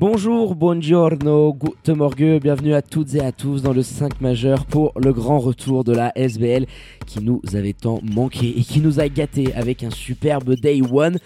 [0.00, 4.94] Bonjour, buongiorno, guten morgue, bienvenue à toutes et à tous dans le 5 majeur pour
[4.98, 6.64] le grand retour de la SBL
[7.04, 11.18] qui nous avait tant manqué et qui nous a gâté avec un superbe day one.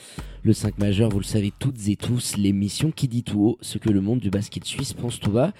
[0.43, 3.79] Le 5 majeur, vous le savez toutes et tous, l'émission qui dit tout haut ce
[3.79, 5.53] que le monde du basket suisse pense tout bas.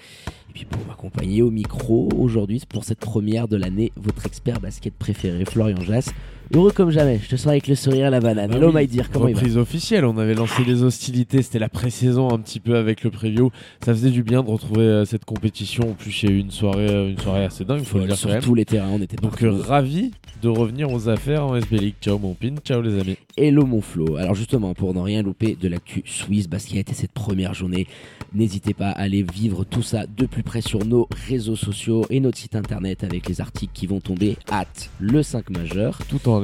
[0.49, 4.93] Et puis pour m'accompagner au micro aujourd'hui pour cette première de l'année, votre expert basket
[4.93, 6.09] préféré, Florian Jass.
[6.53, 8.49] Heureux comme jamais, je te sens avec le sourire à la banane.
[8.51, 11.41] Bah Hello oui, my dear, comment il va Reprise officielle, on avait lancé les hostilités,
[11.41, 13.49] c'était la pré-saison un petit peu avec le preview.
[13.83, 15.89] Ça faisait du bien de retrouver euh, cette compétition.
[15.89, 18.03] En plus, il y a eu une soirée, euh, une soirée assez dingue, faut le
[18.05, 18.41] dire quand Sur même.
[18.43, 20.11] tous les terrains, on était Donc euh, ravi
[20.43, 21.95] de revenir aux affaires en SB League.
[21.99, 23.17] Ciao mon pin, ciao les amis.
[23.37, 24.17] Hello mon Flo.
[24.17, 27.87] Alors justement, pour ne rien louper de l'actu Suisse basket et cette première journée,
[28.33, 32.19] n'hésitez pas à aller vivre tout ça de plus près sur nos réseaux sociaux et
[32.19, 34.65] notre site internet avec les articles qui vont tomber at
[34.99, 36.34] le 5 majeur Tout en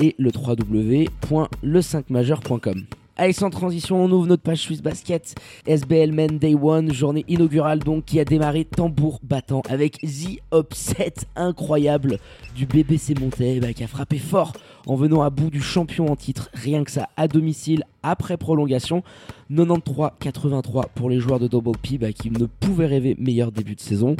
[0.00, 2.84] et le www.le5majeur.com.
[3.18, 5.34] Allez, sans transition, on ouvre notre page Suisse Basket.
[5.66, 11.14] SBL Men Day One, journée inaugurale donc, qui a démarré tambour battant avec The Upset
[11.36, 12.18] incroyable
[12.56, 14.54] du BBC Montais bah, qui a frappé fort
[14.86, 19.02] en venant à bout du champion en titre, rien que ça, à domicile, après prolongation.
[19.50, 23.80] 93-83 pour les joueurs de Double P bah, qui ne pouvaient rêver meilleur début de
[23.80, 24.16] saison.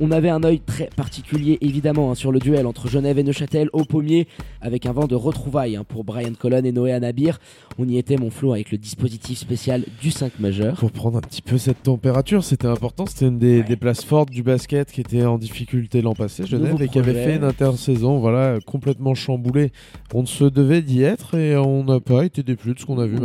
[0.00, 3.70] On avait un œil très particulier évidemment hein, sur le duel entre Genève et Neuchâtel
[3.72, 4.26] au pommier
[4.60, 7.38] avec un vent de retrouvailles hein, pour Brian Colon et Noé Anabir.
[7.78, 10.74] On y était mon flot avec le dispositif spécial du 5 majeur.
[10.74, 13.06] Pour prendre un petit peu cette température, c'était important.
[13.06, 13.62] C'était une des, Ouais.
[13.62, 16.98] des places fortes du basket qui était en difficulté l'an passé, Genève, Nouveau et qui
[16.98, 19.70] avait fait une intersaison voilà, complètement chamboulée.
[20.12, 23.06] On se devait d'y être et on n'a pas été déçus de ce qu'on a
[23.06, 23.23] vu,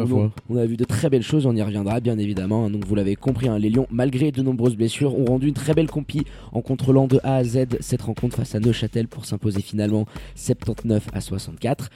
[0.50, 2.70] On a vu de très belles choses, on y reviendra bien évidemment.
[2.70, 5.74] Donc vous l'avez compris, hein, les Lions, malgré de nombreuses blessures, ont rendu une très
[5.74, 9.62] belle compie en contrôlant de A à Z cette rencontre face à Neuchâtel pour s'imposer
[9.62, 10.06] finalement
[10.36, 11.90] 79 à 64.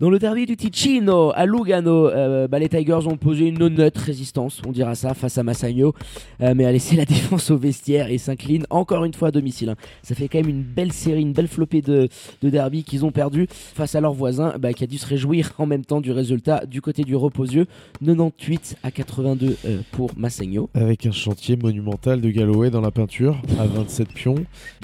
[0.00, 3.98] Dans le derby du Ticino à Lugano, euh, bah, les Tigers ont posé une honnête
[3.98, 5.92] résistance, on dira ça, face à Massagno,
[6.40, 9.68] euh, mais a laissé la défense au vestiaire et s'incline encore une fois à domicile.
[9.68, 9.76] hein.
[10.02, 12.08] Ça fait quand même une belle série, une belle flopée de,
[12.40, 15.52] de derby qu'ils ont perdu face à leur voisin bah, qui a dû se réjouir
[15.58, 17.66] en même temps du résultat du côté du reposieux
[18.02, 20.70] 98 à 82 euh, pour Massagno.
[20.72, 24.34] Avec un chantier monumental de Galloway dans la peinture à 27 pions.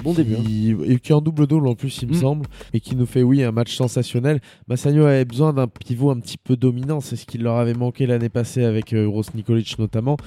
[0.03, 0.35] Bon début.
[0.35, 0.43] hein.
[0.45, 2.21] qui, et qui est en double double en plus il me Mm.
[2.21, 6.19] semble et qui nous fait oui un match sensationnel Massagno avait besoin d'un pivot un
[6.19, 9.77] petit peu dominant c'est ce qu'il leur avait manqué l'année passée avec euh, Ross Nikolic
[9.79, 10.17] notamment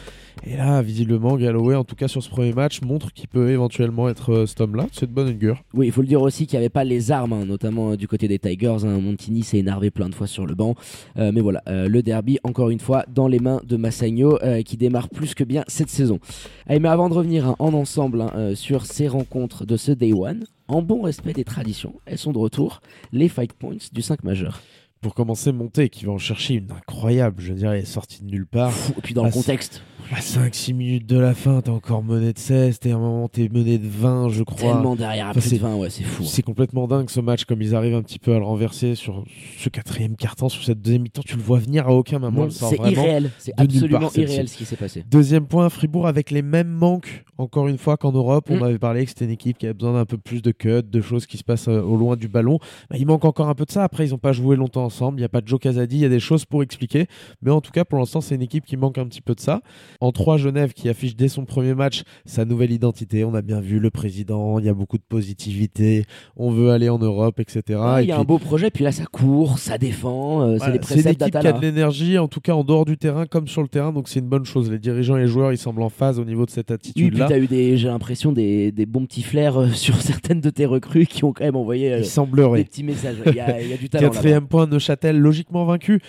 [0.47, 4.09] et là visiblement Galloway en tout cas sur ce premier match montre qu'il peut éventuellement
[4.09, 6.59] être euh, cet homme là c'est bonne augure Oui, il faut le dire aussi qu'il
[6.59, 8.85] n'y avait pas les armes, hein, notamment euh, du côté des Tigers.
[8.85, 8.99] hein.
[9.01, 10.75] Montini s'est énervé plein de fois sur le banc.
[11.17, 14.63] Euh, mais voilà, euh, le derby, encore une fois, dans les mains de Massagno, euh,
[14.63, 16.19] qui démarre plus que bien cette saison.
[16.67, 20.13] Allez, mais avant de revenir hein, en ensemble euh, sur ces rencontres de ce Day
[20.13, 22.81] One, en bon respect des traditions, elles sont de retour,
[23.13, 24.61] les fight points du 5 majeur.
[25.01, 28.23] Pour commencer Monté qui va en chercher une incroyable je veux dire elle est sortie
[28.23, 31.19] de nulle part Fou, et puis dans Ah, le c'est- contexte, à 5-6 minutes de
[31.19, 34.29] la fin t'es encore mené de 16 t'es à un moment t'es mené de 20
[34.29, 36.23] je crois tellement derrière, à Enfin, plus c'est- de 20, ouais, c'est fou.
[36.23, 36.27] hein.
[36.29, 39.25] C'est complètement dingue ce match, comme ils arrivent un petit peu à le renverser sur
[39.59, 41.23] ce quatrième quart-temps, sur cette deuxième mi-temps.
[41.25, 42.49] Tu le vois venir à aucun moment.
[42.51, 45.05] C'est irréel, c'est absolument part, irréel ce qui s'est passé.
[45.11, 48.51] Deuxième point, Fribourg avec les mêmes manques, encore une fois qu'en Europe.
[48.51, 48.55] Mm.
[48.61, 50.83] On avait parlé que c'était une équipe qui avait besoin d'un peu plus de cuts,
[50.83, 52.59] de choses qui se passent euh, au loin du ballon.
[52.91, 53.85] Bah, il manque encore un peu de ça.
[53.85, 55.19] Après, ils n'ont pas joué longtemps ensemble.
[55.19, 57.07] Il n'y a pas de Joe Casadi, il y a des choses pour expliquer.
[57.43, 59.41] Mais en tout cas, pour l'instant, c'est une équipe qui manque un petit peu de
[59.41, 59.61] ça.
[60.01, 63.25] En 3, Genève qui affiche dès son premier match sa nouvelle identité.
[63.25, 66.05] On a bien vu le président, il y a beaucoup de positivité.
[66.37, 67.63] On veut aller en Europe, etc.
[67.81, 70.43] Ouais, Et il y a puis- un beau projet, puis là ça court, ça défend,
[70.43, 72.65] euh, c'est Voilà, les c'est une équipe qui a de l'énergie, en tout cas en
[72.65, 74.71] dehors du terrain comme sur le terrain, donc c'est une bonne chose.
[74.71, 76.91] Les dirigeants et les joueurs, ils semblent en phase au niveau de cette Oui, puis
[76.91, 77.27] attitude-là.
[77.29, 80.67] t'as eu des, j'ai l'impression des, des bons petits flairs euh, sur certaines de tes
[80.67, 83.17] recrues qui ont quand même envoyé euh, Il des petits messages.
[83.27, 86.01] Il y a, il y a du talent Quatrième point, Neuchâtel, logiquement vaincu.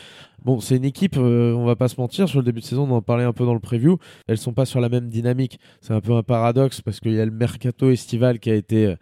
[0.43, 2.87] Bon, c'est une équipe, euh, on va pas se mentir, sur le début de saison,
[2.89, 5.59] on en parlait un peu dans le preview, elles sont pas sur la même dynamique.
[5.81, 8.87] C'est un peu un paradoxe parce qu'il y a le mercato estival qui a été
[8.87, 8.95] euh,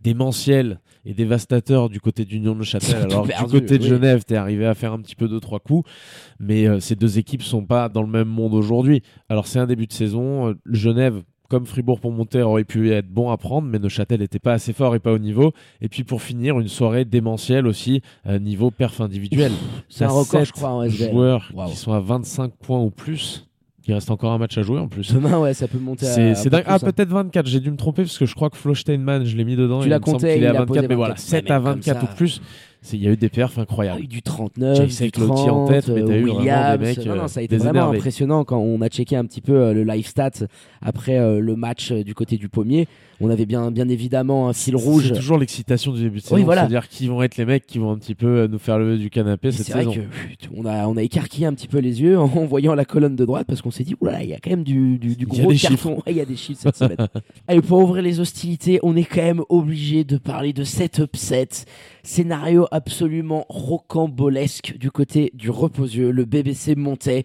[0.00, 2.62] démentiel et dévastateur du côté d'Union de.
[2.62, 3.88] Surtout Alors perdu, du côté de oui.
[3.88, 5.90] Genève, t'es arrivé à faire un petit peu deux trois coups,
[6.38, 9.02] mais euh, ces deux équipes sont pas dans le même monde aujourd'hui.
[9.28, 11.22] Alors c'est un début de saison, Genève
[11.54, 14.72] comme Fribourg pour monter aurait pu être bon à prendre, mais Neuchâtel n'était pas assez
[14.72, 15.52] fort et pas au niveau.
[15.80, 19.52] Et puis pour finir, une soirée démentielle aussi, euh, niveau perf individuel.
[19.88, 21.12] C'est un record, je crois, en SBL.
[21.12, 23.46] joueurs qui sont à 25 points ou plus.
[23.86, 25.12] Il reste encore un match à jouer en plus.
[25.14, 26.34] Demain, ouais, ça peut monter à.
[26.34, 26.64] C'est dingue.
[26.66, 26.78] Ah, hein.
[26.80, 27.46] peut-être 24.
[27.46, 29.80] J'ai dû me tromper parce que je crois que Flo Steinman, je l'ai mis dedans.
[29.80, 30.88] Tu l'as il compté, qu'il est il à a posé 24.
[30.88, 31.28] Mais voilà, 24.
[31.28, 32.42] 7 Ouais, à mais comme 24 ça- ou plus.
[32.92, 34.06] Il y a eu des perfs Ah, incroyables.
[34.06, 36.78] du 39, Jay du Seclotti 30, en tête, mais t'as eu vraiment Williams.
[36.78, 37.96] des mecs, non, non, euh, ça a été des vraiment énervés.
[37.98, 40.30] impressionnant quand on a checké un petit peu euh, le live stat
[40.82, 42.86] après euh, le match euh, du côté du pommier.
[43.20, 45.04] On avait bien, bien évidemment un fil rouge.
[45.08, 46.34] C'est toujours l'excitation du début de saison.
[46.34, 46.62] Oui, voilà.
[46.62, 48.98] C'est-à-dire qui vont être les mecs qui vont un petit peu euh, nous faire lever
[48.98, 49.94] du canapé Et cette C'est vrai saison.
[49.94, 52.84] que pff, on a, on a écarquillé un petit peu les yeux en voyant la
[52.84, 55.52] colonne de droite parce qu'on s'est dit, oulala, il y a quand même du, gros
[55.52, 56.02] carton.
[56.08, 57.08] Il y a des chiffres cette semaine.
[57.48, 61.48] Allez, pour ouvrir les hostilités, on est quand même obligé de parler de cet upset.
[62.02, 66.10] Scénario absolument rocambolesque du côté du reposieux.
[66.10, 67.22] Le BBC montait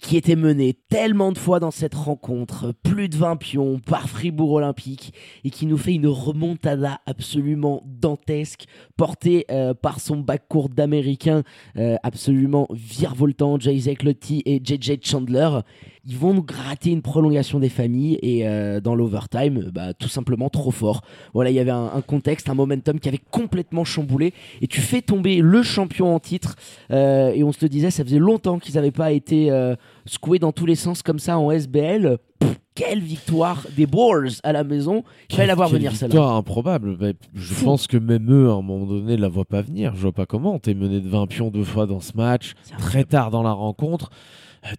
[0.00, 4.52] qui était mené tellement de fois dans cette rencontre, plus de 20 pions par Fribourg
[4.52, 5.14] Olympique,
[5.44, 8.64] et qui nous fait une remontada absolument dantesque,
[8.96, 11.42] portée euh, par son backcourt d'Américains
[11.76, 15.60] euh, absolument virevoltant, Jay Lotti et JJ Chandler.
[16.06, 20.48] Ils vont nous gratter une prolongation des familles, et euh, dans l'overtime, bah, tout simplement
[20.50, 21.02] trop fort.
[21.32, 24.80] Voilà, il y avait un, un contexte, un momentum qui avait complètement chamboulé, et tu
[24.80, 26.56] fais tomber le champion en titre,
[26.90, 29.74] euh, et on se le disait, ça faisait longtemps qu'ils n'avaient pas été euh,
[30.06, 32.18] secoués dans tous les sens comme ça en SBL.
[32.38, 35.04] Pff, quelle victoire des Bulls à la maison.
[35.30, 36.12] Il fallait la voir venir celle-là.
[36.12, 36.96] victoire improbable.
[36.96, 37.64] Bah, je Fou.
[37.66, 39.94] pense que même eux, à un moment donné, la voient pas venir.
[39.94, 40.58] Je vois pas comment.
[40.58, 44.10] T'es mené de 20 pions deux fois dans ce match, très tard dans la rencontre.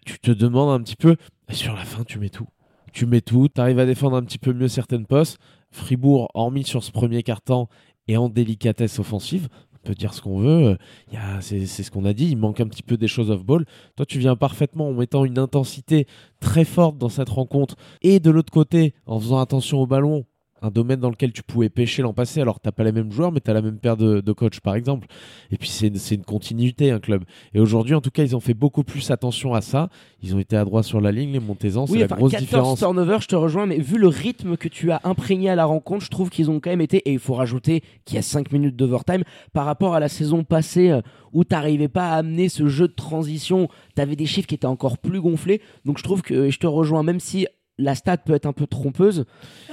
[0.04, 1.16] Tu te demandes un petit peu.
[1.48, 2.48] et sur la fin, tu mets tout.
[2.92, 3.48] Tu mets tout.
[3.48, 5.38] T'arrives à défendre un petit peu mieux certaines postes.
[5.70, 7.68] Fribourg, hormis sur ce premier quart-temps,
[8.08, 9.48] est en délicatesse offensive.
[9.74, 10.76] On peut dire ce qu'on veut.
[11.12, 12.28] Euh, c'est ce qu'on a dit.
[12.30, 13.64] Il manque un petit peu des choses off-ball.
[13.96, 16.06] Toi, tu viens parfaitement en mettant une intensité
[16.40, 17.76] très forte dans cette rencontre.
[18.02, 20.24] Et de l'autre côté, en faisant attention au ballon,
[20.62, 22.40] un domaine dans lequel tu pouvais pêcher l'an passé.
[22.40, 24.60] Alors, t'as pas les mêmes joueurs, mais tu as la même paire de, de coachs,
[24.60, 25.06] par exemple.
[25.50, 27.24] Et puis, c'est une, continuité, un club.
[27.54, 29.88] Et aujourd'hui, en tout cas, ils ont fait beaucoup plus attention à ça.
[30.22, 31.86] Ils ont été adroits sur la ligne, les Montezans.
[31.86, 32.78] C'est Oui, la enfin, grosse 14 différence.
[32.78, 36.04] turnovers, je te rejoins, mais vu le rythme que tu as imprégné à la rencontre,
[36.04, 38.50] je trouve qu'ils ont quand même été, et il faut rajouter qu'il y a 5
[38.52, 39.22] minutes d'overtime,
[39.52, 41.00] par rapport à la saison passée euh,
[41.32, 44.54] où tu n'arrivais pas à amener ce jeu de transition, tu avais des chiffres qui
[44.54, 47.46] étaient encore plus gonflés, donc je trouve que je te rejoins, même si
[47.78, 49.24] la stat peut être un peu trompeuse,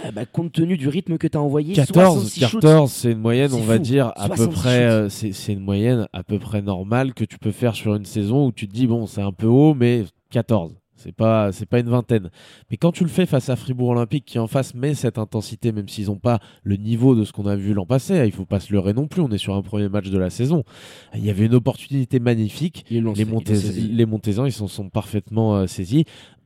[0.06, 3.12] euh, bah, compte tenu du rythme que tu as envoyé, 14, 66 shoots, 14 c'est
[3.12, 4.84] une moyenne, on va dire, à peu 66 près.
[4.84, 8.48] euh, c'est une moyenne à peu près normale que tu peux faire sur une saison
[8.48, 10.74] où tu te dis, bon, c'est un peu haut, mais 14.
[10.96, 12.30] C'est pas, c'est pas une vingtaine.
[12.72, 15.74] Mais quand tu le fais face à Fribourg Olympique, qui en face met cette intensité,
[15.74, 18.46] même s'ils n'ont pas le niveau de ce qu'on a vu l'an passé, il faut
[18.46, 19.22] pas se leurrer non plus.
[19.22, 20.64] On est sur un premier match de la saison.
[21.14, 22.86] Il y avait une opportunité magnifique.
[22.90, 23.26] Les,
[23.90, 25.68] les Montezans, ils s'en sont parfaitement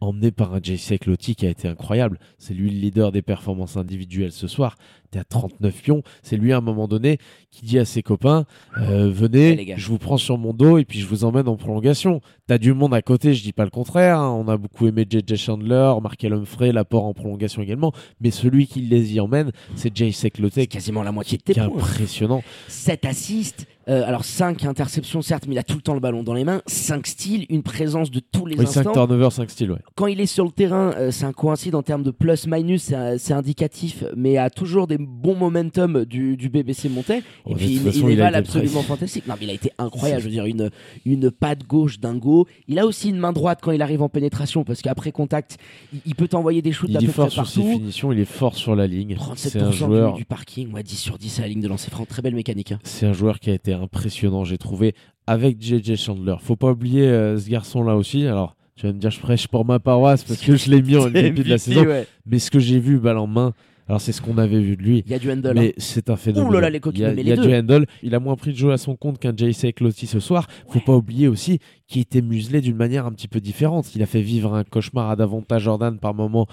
[0.02, 2.20] emmenés par un JC Lotti qui a été incroyable.
[2.38, 4.76] C'est lui le leader des performances individuelles ce soir.
[5.12, 6.04] T'es à 39 pions.
[6.22, 7.18] C'est lui, à un moment donné,
[7.50, 8.46] qui dit à ses copains
[8.78, 11.56] euh, Venez, Ouais, je vous prends sur mon dos et puis je vous emmène en
[11.56, 12.22] prolongation.
[12.46, 14.20] T'as du monde à côté, je dis pas le contraire.
[14.20, 14.32] hein.
[14.32, 17.94] On a beaucoup aimé JJ Chandler, Markel Humphrey, l'apport en prolongation également.
[18.20, 21.44] Mais celui qui les y emmène, c'est JC Lotti C'est qui, quasiment la moitié de
[21.44, 22.44] qui tes impressionnant.
[22.68, 26.24] 7 assists, euh, alors 5 interceptions certes, mais il a tout le temps le ballon
[26.24, 28.92] dans les mains, 5 styles, une présence de tous les Oui, 5 instants.
[28.94, 29.80] turnovers, 5 styles, ouais.
[29.96, 32.96] Quand il est sur le terrain, euh, c'est un coïncide en termes de plus-minus, c'est
[32.96, 37.20] un- c'est indicatif, mais a toujours des bons momentum du, du BBC Montais.
[37.20, 39.28] Et Oh, de puis il, façon, il il absolument très- fantastique.
[39.28, 40.22] Non, mais il a été incroyable.
[40.22, 40.70] Je veux dire, une,
[41.06, 42.48] une patte gauche dingo.
[42.68, 45.58] Il a aussi une main droite quand il arrive en pénétration, parce qu'après contact,
[45.94, 47.72] il, il peut t'envoyer des shoots d'à Il est peu fort sur ses partout.
[47.78, 49.16] finitions, il est fort sur la ligne.
[49.16, 51.68] 37% C'est un du- joueur, du, parking, ouais, 10 sur 10 à la ligne de
[51.68, 52.06] lancer franc.
[52.06, 52.72] Très belle mécanique.
[52.74, 52.80] hein.
[52.84, 54.94] c'est un joueur qui a été impressionnant, j'ai trouvé,
[55.26, 56.36] avec JJ Chandler.
[56.40, 58.26] Faut pas oublier euh, ce garçon-là aussi.
[58.26, 60.96] Alors, tu vas me dire, je prêche pour ma paroisse parce que je l'ai mis
[60.96, 61.86] en MVP de la saison.
[61.86, 62.08] ouais.
[62.26, 63.54] Mais ce que j'ai vu balle en main,
[63.88, 65.04] alors c'est ce qu'on avait vu de lui.
[65.06, 65.48] Il y a du handle.
[65.50, 65.54] hein.
[65.56, 66.50] Mais c'est un phénomène.
[66.50, 67.86] Ouh là là, les coquilles, il y a, mais il y a du handle.
[68.04, 70.48] Il a moins pris de jeu à son compte qu'un JC Cloty ce soir.
[70.70, 73.96] Faut pas oublier aussi qu'il était muselé d'une manière un petit peu différente.
[73.96, 76.48] Il a fait vivre un cauchemar à davantage Jordan par moment,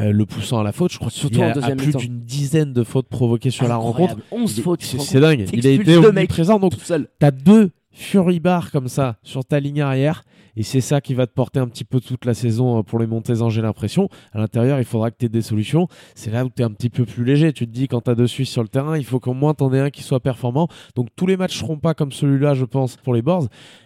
[0.00, 0.92] euh, le poussant à la faute.
[0.92, 1.98] Je crois Surtout en deuxième plus mi-temps.
[2.00, 4.14] d'une dizaine de fautes provoquées sur la rencontre.
[4.14, 4.22] Incroyable.
[4.32, 4.80] 11 Il est- fautes.
[4.80, 5.46] tu te C'est dingue.
[5.52, 6.58] Il a été omniprésent.
[6.58, 7.08] Donc seul.
[7.18, 10.24] T'as deux Fury Bars comme ça sur ta ligne arrière.
[10.60, 12.98] Et c'est ça qui va te porter un petit peu toute la saison euh, pour
[12.98, 14.10] les Montezans, j'ai l'impression.
[14.34, 15.88] À l'intérieur, il faudra que tu aies des solutions.
[16.14, 17.54] C'est là où tu es un petit peu plus léger.
[17.54, 19.54] Tu te dis, quand tu as deux Suisses sur le terrain, il faut qu'au moins
[19.54, 20.68] t'en aies un qui soit performant.
[20.96, 23.44] Donc tous les matchs seront pas comme celui-là, je pense, pour les Boards.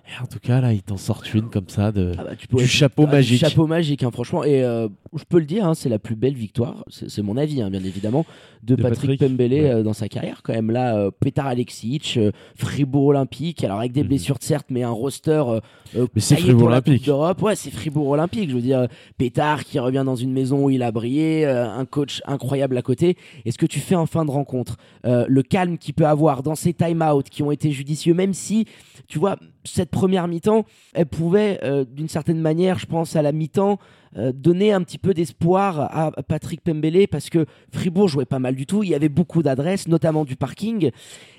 [0.08, 2.48] Et en tout cas, là, il t'en sort une comme ça de, Ah bah, tu
[2.48, 3.40] peux- du chapeau Ah, magique.
[3.40, 4.42] Du chapeau magique, hein, franchement.
[4.42, 7.62] Et euh, je peux le dire, hein, c'est la plus belle victoire, c'est mon avis,
[7.62, 8.26] hein, bien évidemment,
[8.64, 9.70] de, De Patrick, Patrick, Pembele ouais.
[9.70, 10.40] euh, dans sa carrière.
[10.42, 12.18] Quand même, là, euh, Petar Alexic,
[12.56, 14.08] Fribourg Olympique, alors avec des Mhm.
[14.08, 15.42] blessures certes, mais un roster.
[15.94, 17.06] Mais c'est Fribourg pour la Coupe Olympique.
[17.06, 17.42] d'Europe.
[17.42, 18.50] Ouais, c'est Fribourg Olympique.
[18.50, 21.84] Je veux dire, Pétard qui revient dans une maison où il a brillé, euh, un
[21.84, 23.16] coach incroyable à côté.
[23.44, 26.42] Et ce que tu fais en fin de rencontre, euh, le calme qu'il peut avoir
[26.42, 28.66] dans ses time-out qui ont été judicieux, même si,
[29.08, 33.32] tu vois, cette première mi-temps, elle pouvait, euh, d'une certaine manière, je pense à la
[33.32, 33.78] mi-temps,
[34.16, 38.54] euh, donner un petit peu d'espoir à Patrick Pembele parce que Fribourg jouait pas mal
[38.54, 38.84] du tout.
[38.84, 40.90] Il y avait beaucoup d'adresses, notamment du parking,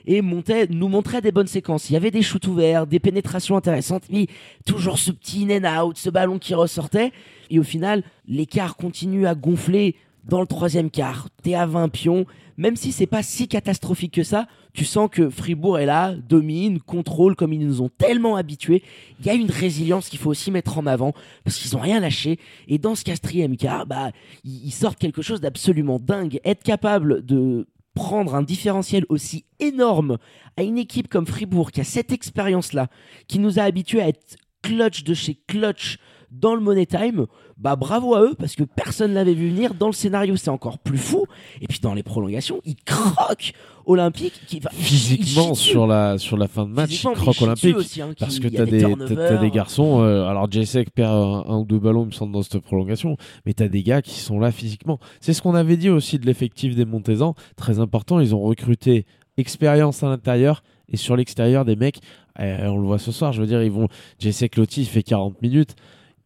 [0.05, 1.89] et montait, nous montrait des bonnes séquences.
[1.89, 4.27] Il y avait des shoots ouverts, des pénétrations intéressantes, mais
[4.65, 7.12] toujours ce petit in and out, ce ballon qui ressortait.
[7.50, 11.29] Et au final, l'écart continue à gonfler dans le troisième quart.
[11.44, 12.25] T'es à 20 pions
[12.57, 16.79] même si c'est pas si catastrophique que ça, tu sens que Fribourg est là, domine,
[16.79, 18.83] contrôle comme ils nous ont tellement habitués.
[19.19, 22.00] Il y a une résilience qu'il faut aussi mettre en avant parce qu'ils ont rien
[22.00, 22.39] lâché.
[22.67, 24.12] Et dans ce quatrième quart, bah,
[24.43, 26.39] ils sortent quelque chose d'absolument dingue.
[26.43, 30.17] Être capable de prendre un différentiel aussi énorme
[30.57, 32.88] à une équipe comme Fribourg qui a cette expérience-là,
[33.27, 35.97] qui nous a habitués à être clutch de chez clutch
[36.39, 37.25] dans le Money Time,
[37.58, 39.74] bah bravo à eux parce que personne l'avait vu venir.
[39.74, 41.25] Dans le scénario, c'est encore plus fou.
[41.62, 43.54] Et puis dans les prolongations, ils croquent
[43.86, 44.34] Olympique.
[44.48, 48.00] Qui, Physiquement, sur la, sur la fin de match, ils croquent Olympique.
[48.00, 50.01] Hein, parce que t'as des, as, des garçons.
[50.01, 53.18] Euh, alors, Jacek perd un, ou deux ballons, il me semble, dans cette prolongation.
[53.46, 55.00] Mais t'as des gars qui sont là physiquement.
[55.22, 57.36] C'est ce qu'on avait dit aussi de l'effectif des Montezans.
[57.56, 59.06] Très important, ils ont recruté
[59.38, 62.00] expérience à l'intérieur et sur l'extérieur des mecs.
[62.39, 63.88] Eh, on le voit ce soir, je veux dire, ils vont.
[64.20, 65.75] Jacek Lotti, il fait 40 minutes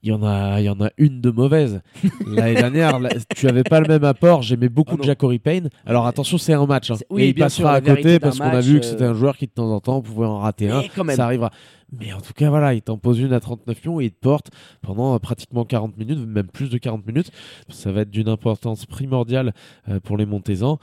[0.02, 1.82] il y en a, il y en a une de mauvaise.
[2.26, 3.00] L'année dernière,
[3.36, 4.42] tu avais pas le même apport.
[4.42, 5.70] J'aimais beaucoup oh Jacory Payne.
[5.86, 6.92] Alors attention, c'est un match.
[6.92, 6.96] Hein.
[7.18, 9.48] et il passera à côté parce qu'on a vu que c'était un euh, joueur qui
[9.48, 10.84] de temps en temps pouvait en rater un.
[11.16, 11.52] Ça arrivera.
[11.92, 14.20] Mais en tout cas, voilà, il t'en pose une à 39 pions et il te
[14.20, 14.52] porte
[14.82, 17.32] pendant euh, pratiquement 40 minutes, même plus de 40 minutes.
[17.70, 19.54] Ça va être d'une importance primordiale
[19.90, 20.80] euh, pour les Montezans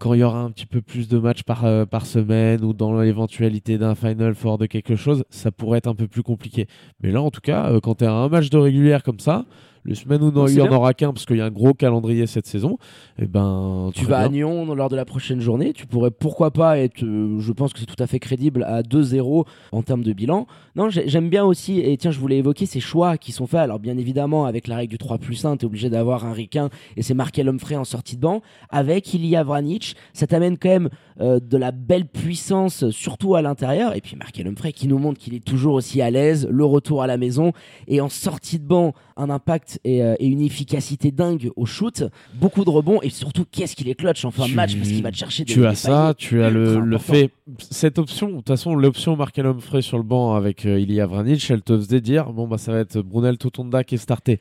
[0.00, 2.98] quand il y aura un petit peu plus de matchs par, euh, semaine ou dans
[2.98, 6.66] l'éventualité d'un Final Four de quelque chose, ça pourrait être un peu plus compliqué.
[7.02, 9.44] Mais là, en tout cas, euh, quand tu as un match de régulière comme ça,
[9.84, 12.26] les semaines où il n'y en aura qu'un parce qu'il y a un gros calendrier
[12.26, 12.78] cette saison,
[13.18, 16.50] et eh ben tu vas à Nyon lors de la prochaine journée, tu pourrais pourquoi
[16.50, 20.02] pas être, euh, je pense que c'est tout à fait crédible à 2-0 en termes
[20.02, 20.46] de bilan.
[20.76, 23.60] Non, j'aime bien aussi et tiens, je voulais évoquer ces choix qui sont faits.
[23.60, 26.32] Alors bien évidemment avec la règle du 3 plus 1, tu es obligé d'avoir un
[26.32, 30.68] ricain et c'est Markel Humphrey en sortie de banc avec Ilya Vranic, ça t'amène quand
[30.68, 34.98] même euh, de la belle puissance surtout à l'intérieur et puis Markel Humphrey qui nous
[34.98, 37.52] montre qu'il est toujours aussi à l'aise, le retour à la maison
[37.88, 42.64] et en sortie de banc un impact euh, et, une efficacité dingue au shoot, beaucoup
[42.64, 45.10] de rebonds et surtout qu'est-ce qu'il est clutch en fin de match parce qu'il va
[45.10, 48.74] te chercher des Tu as ça, tu as le, fait cette option, de toute façon
[48.74, 52.46] l'option Markel Humphrey sur le banc avec euh, Ilya Vranic, elle te faisait dire bon
[52.46, 54.40] bah ça va être Brunel Totonda qui est starté.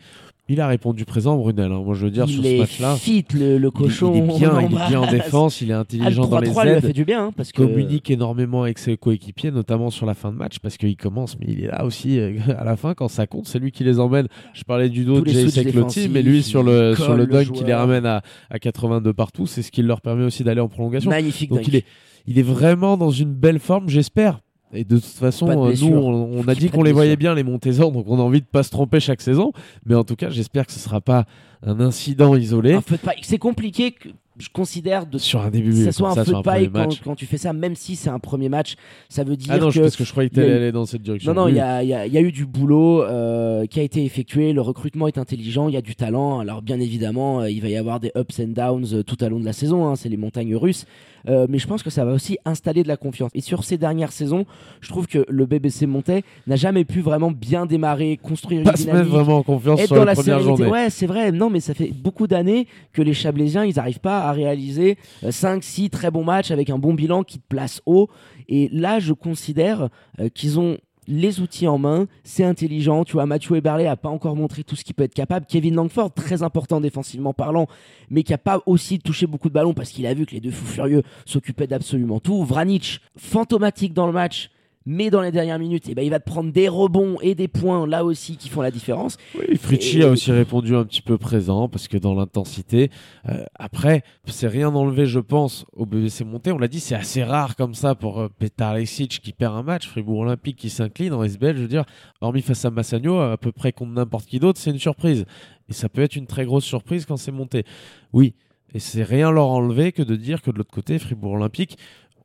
[0.52, 1.72] Il a répondu présent, Brunel.
[1.72, 1.84] Hein.
[1.86, 2.96] Moi, je veux dire, sur ce match-là.
[2.96, 4.12] fit, le, le cochon.
[4.16, 6.80] Il, est bien, il est bien en défense, il est intelligent dans les aides.
[6.84, 7.28] Il fait du bien.
[7.28, 10.78] Hein, parce il communique énormément avec ses coéquipiers, notamment sur la fin de match, parce
[10.78, 13.46] qu'il commence, mais il est là aussi euh, à la fin quand ça compte.
[13.46, 14.28] C'est lui qui les emmène.
[14.54, 17.64] Je parlais du dos de Jay Seklotti, mais lui, sur le, sur le dunk, qui
[17.64, 21.12] les ramène à, à 82 partout, c'est ce qui leur permet aussi d'aller en prolongation.
[21.12, 21.52] Magnifique.
[21.52, 21.86] Donc, il est,
[22.26, 24.40] il est vraiment dans une belle forme, j'espère.
[24.74, 27.92] Et de toute façon, euh, nous, on, a dit qu'on les voyait bien, les Montésors,
[27.92, 29.52] donc on a envie de pas se tromper chaque saison.
[29.86, 31.26] Mais en tout cas, j'espère que ce sera pas
[31.64, 32.78] un incident isolé.
[33.24, 33.96] C'est compliqué
[34.40, 36.70] je considère de sur un début ça soit un feu de paille
[37.04, 38.76] quand, tu fais ça même si c'est un premier match
[39.10, 41.02] ça veut dire ah non, que parce que je croyais que tu allais dans cette
[41.02, 41.34] direction.
[41.34, 43.84] Non non il y, a, y, a, y, a, eu du boulot euh, qui a
[43.84, 44.54] été effectué.
[44.54, 46.40] Le recrutement est intelligent il y a du talent.
[46.40, 49.40] Alors bien évidemment euh, il va y avoir des ups and downs tout au long
[49.40, 50.86] de la saison hein, c'est les montagnes russes.
[51.28, 53.32] Euh, mais je pense que ça va aussi installer de la confiance.
[53.34, 54.46] Et sur ces dernières saisons,
[54.82, 59.12] je trouve que le BBC Montais n'a jamais pu vraiment bien démarrer, construire une dynamique,
[59.12, 60.68] vraiment en confiance sur dans la première journée.
[60.68, 61.32] Ouais, c'est vrai.
[61.32, 65.58] Non, mais ça fait beaucoup d'années que les Chablaisiens, ils n'arrivent pas à réaliser 5
[65.58, 68.10] euh, 6 très bons matchs avec un bon bilan qui te place haut.
[68.48, 70.78] Et là, je considère euh, qu'ils ont
[71.10, 73.04] les outils en main, c'est intelligent.
[73.04, 75.48] Tu vois, Mathieu Eberle a pas encore montré tout ce qu'il peut être capable.
[75.48, 77.68] Kevin Langford, très important défensivement parlant,
[78.12, 80.40] mais qui a pas aussi touché beaucoup de ballons parce qu'il a vu que les
[80.40, 82.44] deux fous furieux s'occupaient d'absolument tout.
[82.44, 84.52] Vranic, fantomatique dans le match,
[84.90, 87.48] mais dans les dernières minutes, eh ben, il va te prendre des rebonds et des
[87.48, 89.18] points là aussi qui font la différence.
[89.38, 92.90] Oui, Fritchi a aussi répondu un petit peu présent parce que dans l'intensité,
[93.30, 96.52] euh, après, c'est rien enlevé, je pense, au BBC Monté.
[96.52, 99.88] On l'a dit, c'est assez rare comme ça pour euh, Petar qui perd un match,
[99.88, 101.56] Fribourg Olympique qui s'incline en SBL.
[101.56, 101.86] Je veux dire,
[102.20, 105.26] hormis face à Massagno, à peu près contre n'importe qui d'autre, c'est une surprise.
[105.70, 107.64] Et ça peut être une très grosse surprise quand c'est monté.
[108.12, 108.34] Oui,
[108.74, 111.78] et c'est rien leur enlever que de dire que de l'autre côté, Fribourg Olympique,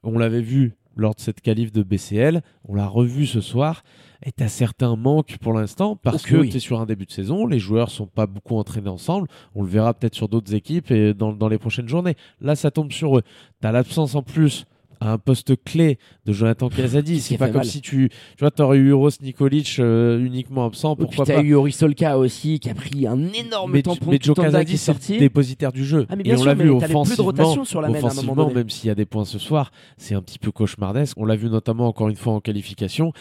[0.03, 2.43] on l'avait vu lors de cette qualif de BCL.
[2.69, 3.83] On l'a revu ce soir.
[4.27, 7.47] Et tu certains manques pour l'instant parce que tu es sur un début de saison.
[7.47, 9.29] Les joueurs sont pas beaucoup entraînés ensemble.
[9.55, 12.17] On le verra peut-être sur d'autres équipes et dans, les prochaines journées.
[12.41, 13.23] Là, ça tombe sur eux.
[13.61, 14.65] Tu as l'absence en plus
[15.05, 17.21] à un poste clé de Jonathan Casadi.
[17.21, 20.95] C'est pas comme mal si tu, tu vois, t'aurais eu Ross Nikolic euh, uniquement absent.
[20.95, 24.19] Et puis Pourquoi t'as eu Orisolka aussi qui a pris un énorme mais, tampon mais
[24.19, 26.07] de Joe Casadi, est c'est dépositaire du jeu.
[26.09, 27.81] Ah, mais et bien on sûr, l'a mais vu t'avais plus de offensivement, rotation sur
[27.81, 30.51] la main offensivement même s'il y a des points ce soir, c'est un petit peu
[30.51, 31.17] cauchemardesque.
[31.19, 33.13] On l'a vu notamment encore une fois en qualification.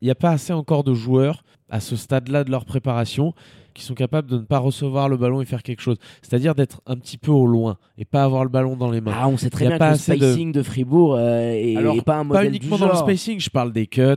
[0.00, 3.34] Il n'y a pas assez encore de joueurs à ce stade-là de leur préparation
[3.74, 5.96] qui sont capables de ne pas recevoir le ballon et faire quelque chose.
[6.22, 9.12] C'est-à-dire d'être un petit peu au loin et pas avoir le ballon dans les mains.
[9.14, 11.76] Ah, on sait très bien pas que le assez de- spacing de, Fribourg euh, est,
[11.76, 14.00] Alors, est pas un pas modèle uniquement du dans le spacing, je parle des cuts,
[14.00, 14.16] euh,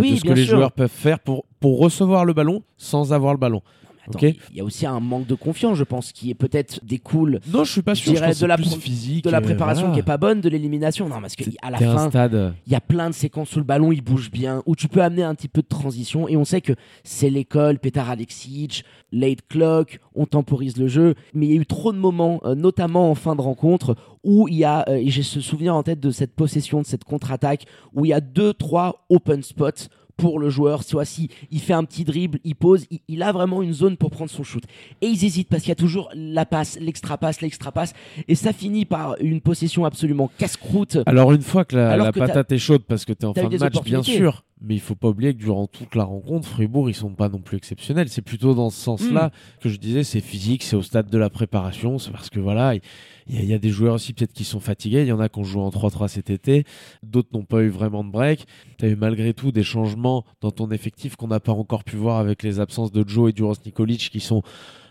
[0.00, 0.56] Oui, de ce que les sûr.
[0.56, 3.62] joueurs peuvent faire pour, pour recevoir le ballon sans avoir le ballon.
[4.08, 4.18] Attends.
[4.20, 7.64] Il y a aussi un manque de confiance, je pense, qui est peut-être découle Non,
[7.64, 8.12] je suis pas Je sûr.
[8.12, 9.24] Je dirais pense de la que c'est pro- plus physique.
[9.24, 9.94] de la euh, préparation voilà.
[9.94, 11.08] qui est pas bonne, de l'élimination.
[11.08, 12.54] Non, parce qu'à la fin, stade.
[12.66, 15.02] il y a plein de séquences où le ballon il bouge bien, où tu peux
[15.02, 16.28] amener un petit peu de transition.
[16.28, 21.14] Et on sait que c'est l'école, Petar Alexic, late clock, on temporise le jeu.
[21.32, 24.48] Mais il y a eu trop de moments, euh, notamment en fin de rencontre, où
[24.48, 27.04] il y a, euh, et j'ai ce souvenir en tête de cette possession, de cette
[27.04, 30.82] contre-attaque, où il y a deux, trois open spots pour le joueur.
[30.82, 33.96] Soit si il fait un petit dribble, il pose, il, il a vraiment une zone
[33.96, 34.62] pour prendre son shoot.
[35.00, 37.92] Et ils hésitent parce qu'il y a toujours la passe, l'extra passe, l'extra passe.
[38.28, 40.98] Et ça finit par une possession absolument casse-croûte.
[41.06, 43.44] Alors une fois que la, que patate est chaude parce que t'es en t'as eu
[43.44, 44.44] fin de match, bien sûr.
[44.60, 47.40] Mais il faut pas oublier que durant toute la rencontre, Fribourg, ils sont pas non
[47.40, 48.08] plus exceptionnels.
[48.08, 49.60] C'est plutôt dans ce sens-là Hmm.
[49.60, 51.98] que je disais, c'est physique, c'est au stade de la préparation.
[51.98, 52.80] C'est parce que voilà, il
[53.28, 55.02] il y, a- des joueurs aussi peut-être qui sont fatigués.
[55.02, 56.64] Il y en a qui ont joué en 3-3 cet été.
[57.02, 58.46] D'autres n'ont pas eu vraiment de break.
[58.78, 61.96] Tu as eu malgré tout des changements dans ton effectif qu'on n'a pas encore pu
[61.96, 64.42] voir avec les absences de Joe et Duros Nikolic qui sont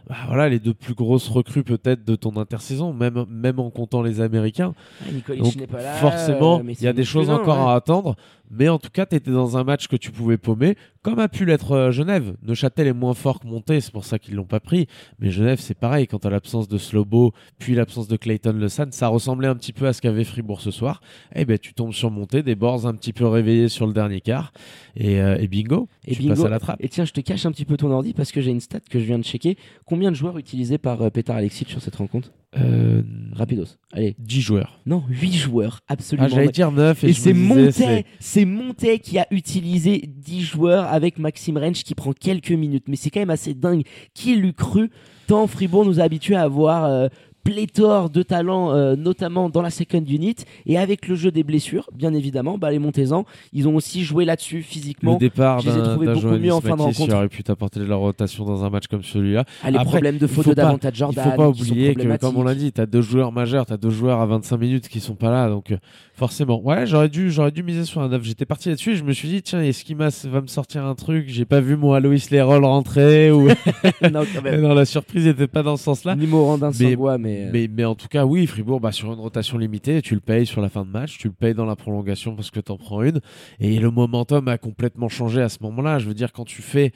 [0.07, 4.01] bah, voilà, les deux plus grosses recrues peut-être de ton intersaison, même, même en comptant
[4.01, 4.73] les Américains.
[5.01, 5.93] Ah, Nikolic Donc n'est pas là.
[5.93, 7.71] forcément, il y a des choses encore ouais.
[7.71, 8.15] à attendre.
[8.55, 11.27] Mais en tout cas, tu étais dans un match que tu pouvais paumer, comme a
[11.27, 12.35] pu l'être euh, Genève.
[12.43, 14.85] Neuchâtel est moins fort que Monté, c'est pour ça qu'ils l'ont pas pris.
[15.19, 16.05] Mais Genève, c'est pareil.
[16.05, 19.73] Quand à l'absence de Slobo, puis l'absence de Clayton Le San, ça ressemblait un petit
[19.73, 21.01] peu à ce qu'avait Fribourg ce soir.
[21.33, 24.21] Eh ben, tu tombes sur Monté, des bords un petit peu réveillés sur le dernier
[24.21, 24.53] quart.
[24.95, 26.35] Et, euh, et bingo, Et tu bingo.
[26.35, 26.77] passes à la trappe.
[26.83, 28.81] Et tiens, je te cache un petit peu ton ordi parce que j'ai une stat
[28.87, 29.57] que je viens de checker.
[29.93, 33.77] Combien de joueurs utilisés par euh, Petar Alexic sur cette rencontre Euh, Rapidos.
[33.91, 34.15] Allez.
[34.17, 34.79] 10 joueurs.
[34.87, 36.25] Non, 8 joueurs, absolument.
[36.27, 41.19] Ah, j'allais dire 9 et, c'est Montet, c'est- Montet qui a utilisé 10 joueurs avec
[41.19, 42.85] Maxime Rensch qui prend quelques minutes.
[42.87, 43.83] Mais c'est quand même assez dingue.
[44.15, 44.89] Qui l'eût cru
[45.27, 47.07] Tant Fribourg nous a habitués à avoir euh,
[47.43, 50.35] pléthore de talents, euh, notamment dans la second unit.
[50.65, 54.25] Et avec le jeu des blessures, bien évidemment, bah, les Montezans, ils ont aussi joué
[54.25, 55.13] là-dessus physiquement.
[55.13, 57.15] Le départ je les ai d'un trouvés beaucoup mieux en fin de Makis qui rencontre.
[57.17, 59.43] aurait pu t'apporter de la rotation dans un match comme celui-là.
[59.63, 61.23] Ah, les Après, problèmes de il faute de davantage Il Jordan.
[61.31, 63.77] faut pas oublier que, comme on l'a dit, tu as deux joueurs majeurs, tu as
[63.77, 65.49] deux joueurs à 25 minutes qui sont pas là.
[65.49, 65.77] Donc, euh,
[66.15, 66.61] forcément.
[66.63, 68.23] Ouais, j'aurais dû, j'aurais dû miser sur un 9.
[68.23, 70.09] J'étais parti là-dessus et je me suis dit, tiens, est-ce qu'il va
[70.41, 71.25] me sortir un truc?
[71.27, 73.47] J'ai pas vu mon Aloïs Leroll rentrer ou.
[74.11, 74.61] non, quand même.
[74.61, 76.15] non, la surprise n'était pas dans ce sens-là.
[76.15, 76.95] Ni Morandin Mais-
[77.33, 77.45] mais.
[77.47, 80.21] euh, Mais, mais en tout cas, oui, Fribourg, bah, sur une rotation limitée, tu le
[80.21, 82.71] payes sur la fin de match, tu le payes dans la prolongation parce que tu
[82.71, 83.19] en prends une.
[83.59, 85.99] Et le momentum a complètement changé à ce moment-là.
[85.99, 86.91] Je veux dire, quand tu fais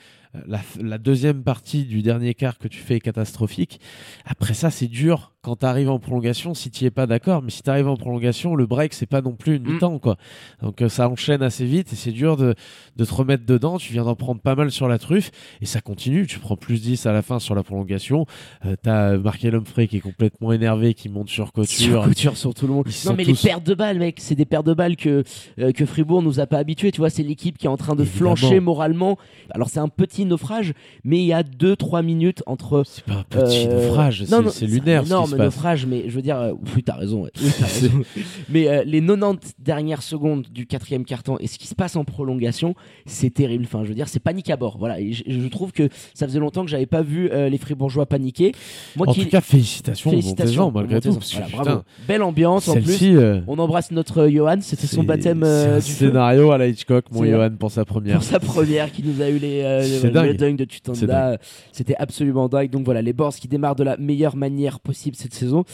[0.46, 3.80] la, la deuxième partie du dernier quart que tu fais est catastrophique,
[4.26, 7.42] après ça, c'est dur quand tu arrives en prolongation si tu es pas d'accord.
[7.42, 9.72] Mais si tu arrives en prolongation, le break, c'est pas non plus une Mm.
[9.74, 9.98] mi-temps.
[9.98, 10.16] quoi.
[10.62, 12.54] Donc euh, ça enchaîne assez vite et c'est dur de,
[12.96, 13.78] de te remettre dedans.
[13.78, 16.26] Tu viens d'en prendre pas mal sur la truffe et ça continue.
[16.26, 18.26] Tu prends plus 10 à la fin sur la prolongation.
[18.66, 22.04] Euh, T'as Markel Humphrey qui est complètement énervé, qui monte sur Sur couture.
[22.04, 22.86] couture sur tout le monde.
[22.88, 25.22] Ils Non mais les pertes de balles, mec, c'est des pertes de balles que
[25.60, 26.90] euh, que Fribourg nous a pas habitués.
[26.92, 28.34] Tu vois, c'est l'équipe qui est en train de Évidemment.
[28.36, 29.16] flancher moralement.
[29.50, 30.72] Alors c'est un petit naufrage,
[31.04, 32.84] mais il y a 2-3 minutes entre.
[32.86, 35.40] C'est pas un petit euh, naufrage, c'est- non, c'est lunaire un ce qui énorme passe.
[35.40, 37.22] naufrage, mais je veux dire, euh, oui, t'as raison.
[37.24, 37.30] ouais.
[37.42, 38.02] Oui, t'as raison.
[38.48, 42.04] mais euh, les 90 dernières secondes du quatrième carton et ce qui se passe en
[42.04, 42.74] prolongation,
[43.06, 43.64] c'est terrible.
[43.66, 44.76] Enfin, je veux dire, c'est panique à bord.
[44.78, 45.00] Voilà.
[45.00, 48.52] Et je, trouve que ça faisait longtemps que j'avais pas vu euh, les Fribourgeois paniquer.
[48.96, 51.14] Moi En qui tout cas, félicitations, félicitations Montezan, malgré tout.
[51.14, 51.82] Parce que, Voilà, putain, bravo.
[52.06, 53.16] Belle ambiance en plus.
[53.46, 55.44] On embrasse notre Johan, c'était son baptême
[55.76, 58.16] du scénario à la Hitchcock, mon Johan, pour sa première.
[58.16, 60.36] pour sa première qui nous a eu les, euh, Le dingue.
[60.36, 61.38] dunk de Tutanda.
[61.72, 62.70] C'était absolument dingue.
[62.70, 65.64] Donc voilà, les Boars qui démarrent de la meilleure manière possible cette saison.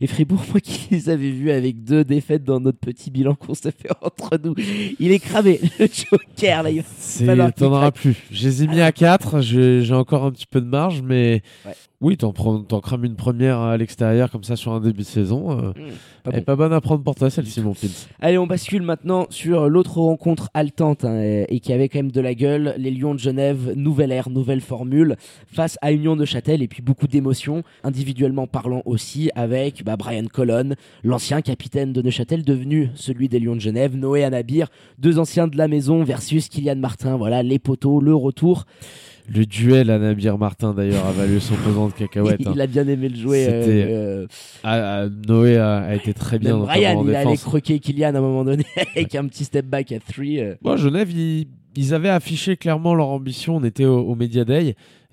[0.00, 3.54] Et Fribourg, moi qui les avais vus avec deux défaites dans notre petit bilan qu'on
[3.54, 4.54] s'est fait entre nous,
[5.00, 6.70] il est cramé, le Joker là.
[6.70, 6.82] Il
[7.56, 8.16] T'en auras plus.
[8.30, 11.42] Je les ai mis à 4, j'ai j'ai encore un petit peu de marge, mais
[11.66, 11.72] Ouais.
[12.00, 12.32] oui, t'en
[12.80, 15.52] crames une première à l'extérieur comme ça sur un début de saison.
[15.58, 15.72] euh,
[16.22, 16.44] Pas elle est bon.
[16.44, 17.90] pas bonne à prendre pour toi celle-ci, mon Pils.
[18.20, 22.20] Allez, on bascule maintenant sur l'autre rencontre haletante hein, et qui avait quand même de
[22.20, 22.74] la gueule.
[22.78, 25.16] Les Lions de Genève nouvelle ère, nouvelle formule
[25.46, 30.24] face à Union de Châtel et puis beaucoup d'émotions, individuellement parlant aussi, avec bah, Brian
[30.32, 34.68] Colon, l'ancien capitaine de Neuchâtel devenu celui des Lions de Genève, Noé Anabir,
[34.98, 38.64] deux anciens de la maison versus Kylian Martin, voilà les poteaux, le retour.
[39.26, 42.40] Le duel à Nabir Martin d'ailleurs a valu son pesant de cacahuètes.
[42.54, 43.46] il, a bien aimé le jouer.
[43.48, 44.26] Euh, euh,
[44.62, 47.42] Ah, ah, Noé a, a été très bien Brian, il allait défense.
[47.42, 50.24] croquer Kylian à un moment donné avec un petit step back à 3.
[50.62, 53.56] Moi, Genève, ils, ils avaient affiché clairement leur ambition.
[53.56, 54.16] On était au, au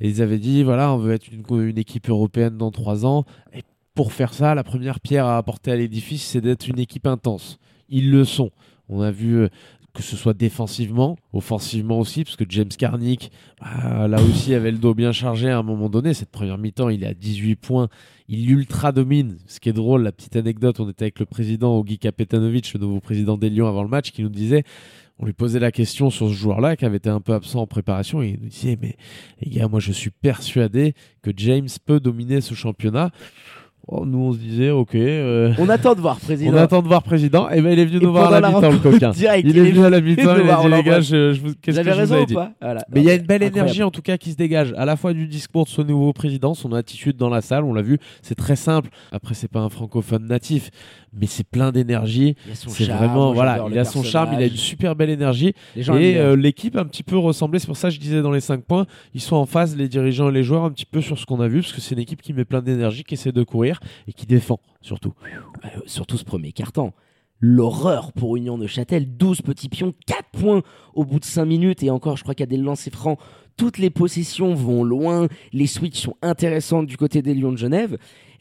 [0.02, 3.26] et ils avaient dit voilà, on veut être une, équipe européenne dans trois ans.
[3.54, 7.08] Et pour faire ça, la première pierre à apporter à l'édifice, c'est d'être une équipe
[7.08, 7.60] intense.
[7.90, 8.52] Ils le sont.
[8.90, 9.50] On a vu euh,
[9.94, 14.78] que ce soit défensivement, offensivement aussi, parce que James Carnick, bah, là aussi, avait le
[14.78, 16.14] dos bien chargé à un moment donné.
[16.14, 17.90] Cette première mi-temps, il est à 18 points.
[18.28, 19.38] Il ultra domine.
[19.48, 22.80] Ce qui est drôle, la petite anecdote, on était avec le président Ogi Kapetanovic, le
[22.80, 24.64] nouveau président des Lions avant le match, qui nous disait
[25.22, 27.68] on lui posait la question sur ce joueur-là qui avait été un peu absent en
[27.68, 28.96] préparation et il nous disait mais
[29.42, 33.12] les gars moi je suis persuadé que James peut dominer ce championnat.
[33.88, 36.52] Oh, nous on se disait ok euh, On attend de voir, président.
[36.54, 38.48] on attend de voir président et ben il est venu Et nous voir à la
[38.50, 39.10] mi-temps le coquin.
[39.10, 41.54] directe, il est venu à la mi-temps il a dit les gars je, je vous-
[41.60, 42.86] qu'est-ce que avez je vous raison dit Voilà.
[42.94, 43.58] mais il y a une belle Incroyable.
[43.58, 46.14] énergie en tout cas qui se dégage, à la fois du discours de ce nouveau
[46.14, 48.92] président, son attitude dans la salle, on l'a vu, c'est très simple.
[49.12, 50.70] Après, c'est pas un francophone natif,
[51.14, 52.36] mais c'est plein d'énergie.
[52.46, 54.96] Il a son C'est charme, vraiment, voilà, il a son charme, il a une super
[54.96, 55.54] belle énergie.
[55.76, 58.40] Et euh, l'équipe un petit peu ressemblait, c'est pour ça que je disais dans les
[58.42, 61.18] 5 points, ils sont en phase, les dirigeants et les joueurs, un petit peu sur
[61.20, 63.32] ce qu'on a vu, parce que c'est une équipe qui met plein d'énergie, qui essaie
[63.32, 65.14] de courir et qui défend surtout.
[65.66, 66.94] Euh, surtout ce premier carton.
[67.44, 70.62] L'horreur pour Union de Châtel, 12 petits pions, 4 points
[70.94, 73.18] au bout de 5 minutes et encore je crois qu'il y a des lancers francs.
[73.58, 77.98] Toutes les possessions vont loin, les switches sont intéressantes du côté des Lions de Genève.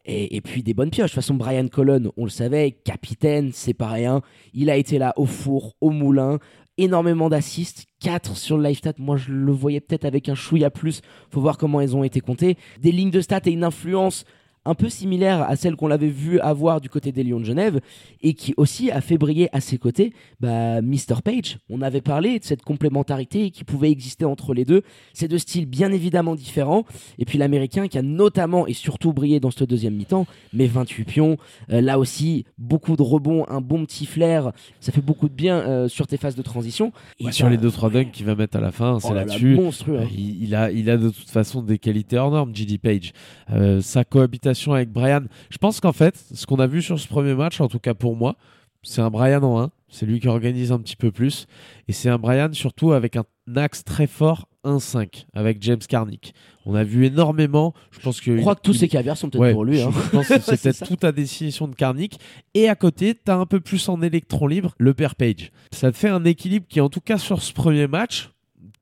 [0.06, 1.10] Et, puis des bonnes pioches.
[1.10, 4.22] De toute façon, Brian Colon, on le savait, capitaine, c'est pas rien.
[4.54, 6.38] Il a été là au four, au moulin,
[6.78, 8.94] énormément d'assists, 4 sur le live stat.
[8.98, 11.02] Moi, je le voyais peut-être avec un chouïa plus.
[11.30, 12.56] Faut voir comment elles ont été comptées.
[12.80, 14.24] Des lignes de stats et une influence
[14.66, 17.80] un peu similaire à celle qu'on l'avait vu avoir du côté des Lions de Genève
[18.20, 21.22] et qui aussi a fait briller à ses côtés bah, Mr.
[21.24, 21.58] Page.
[21.70, 24.82] On avait parlé de cette complémentarité qui pouvait exister entre les deux.
[25.14, 26.84] C'est deux styles bien évidemment différents.
[27.18, 31.04] Et puis l'américain qui a notamment et surtout brillé dans ce deuxième mi-temps, mais 28
[31.04, 31.36] pions.
[31.72, 34.52] Euh, là aussi, beaucoup de rebonds, un bon petit flair.
[34.80, 36.92] Ça fait beaucoup de bien euh, sur tes phases de transition.
[37.18, 39.14] Et Ouais, sur bah, les 2-3 dunks qu'il va mettre à la fin, oh c'est
[39.14, 39.54] là, là-dessus.
[39.54, 40.00] monstrueux.
[40.00, 40.02] hein.
[40.04, 43.12] Euh, Il, il a, il a de toute façon des qualités hors normes, JD Page.
[43.50, 47.08] Euh, sa cohabitation avec Brian, je pense qu'en fait, ce qu'on a vu sur ce
[47.08, 48.36] premier match, en tout cas pour moi,
[48.82, 49.70] c'est un Brian en 1.
[49.88, 51.46] C'est lui qui organise un petit peu plus.
[51.88, 53.24] Et c'est un Brian surtout avec un
[53.56, 56.32] axe très fort 1-5 avec James Carnick.
[56.64, 57.74] On a vu énormément.
[57.90, 59.78] Je pense que Je crois que tous ces caviars sont peut-être Ouais, pour lui.
[59.78, 59.90] je- hein.
[59.92, 60.86] Je pense que c'est peut-être ça.
[60.86, 62.20] tout à destination de Carnick.
[62.54, 65.50] Et à côté, tu as un peu plus en électron libre le père Page.
[65.72, 68.30] Ça te fait un équilibre qui, en tout cas sur ce premier match,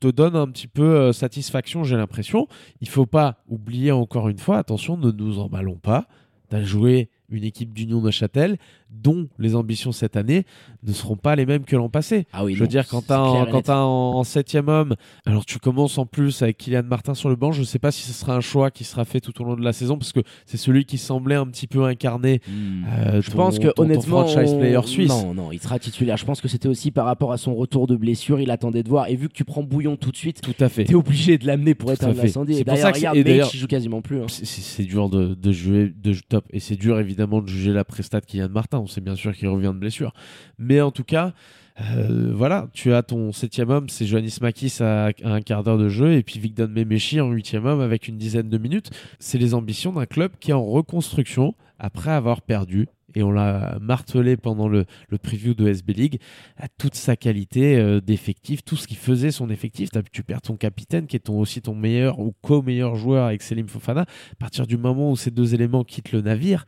[0.01, 2.49] te donne un petit peu euh, satisfaction, j'ai l'impression.
[2.81, 6.07] Il faut pas oublier encore une fois, attention, ne nous emballons pas.
[6.51, 8.59] Tu as joué une équipe d'Union de Châtel
[8.91, 10.45] dont les ambitions cette année
[10.83, 12.27] ne seront pas les mêmes que l'an passé.
[12.33, 14.95] Ah oui, Je veux non, dire, quand c'est t'as en, septième homme,
[15.27, 18.03] alors tu commences en plus avec Kylian Martin sur le banc, je sais pas si
[18.03, 20.21] ce sera un choix qui sera fait tout au long de la saison, parce que
[20.47, 22.85] c'est celui qui semblait un petit peu incarner Hmm.
[22.89, 25.09] euh, Je ton- pense que ton- ton honnêtement, franchise on- player suisse.
[25.09, 26.17] non, non, il sera titulaire.
[26.17, 28.41] Je pense que c'était aussi par rapport à son retour de blessure.
[28.41, 29.09] Il attendait de voir.
[29.09, 30.85] Et vu que tu prends Bouillon tout de suite, Tout à fait.
[30.85, 32.27] t'es obligé de l'amener pour à éteindre fait.
[32.27, 32.55] l'incendie.
[32.55, 34.23] C'est Et pour d'ailleurs, ça que c'est- regarde, Mage, il joue quasiment plus.
[34.23, 34.27] hein.
[34.29, 38.21] C'est dur de, de jouer de top et c'est dur évidemment de juger la prestat
[38.21, 38.78] de Kylian Martin.
[38.79, 40.13] On sait bien sûr qu'il revient de blessure,
[40.59, 41.33] mais en tout cas,
[41.81, 45.89] euh, voilà, tu as ton septième homme, c'est Johannes Makis à, un quart d'heure de
[45.89, 48.91] jeu et puis Victor Memechi en huitième homme avec une dizaine de minutes.
[49.19, 52.89] C'est les ambitions d'un club qui est en reconstruction après avoir perdu.
[53.15, 56.21] Et on l'a martelé pendant le, le preview de SB League,
[56.59, 59.89] à toute sa qualité euh, d'effectif, tout ce qui faisait son effectif.
[60.13, 63.67] Tu perds ton capitaine, qui est ton, aussi ton meilleur ou co-meilleur joueur avec Selim
[63.67, 64.03] Fofana.
[64.03, 66.67] À partir du moment où ces deux éléments quittent le navire,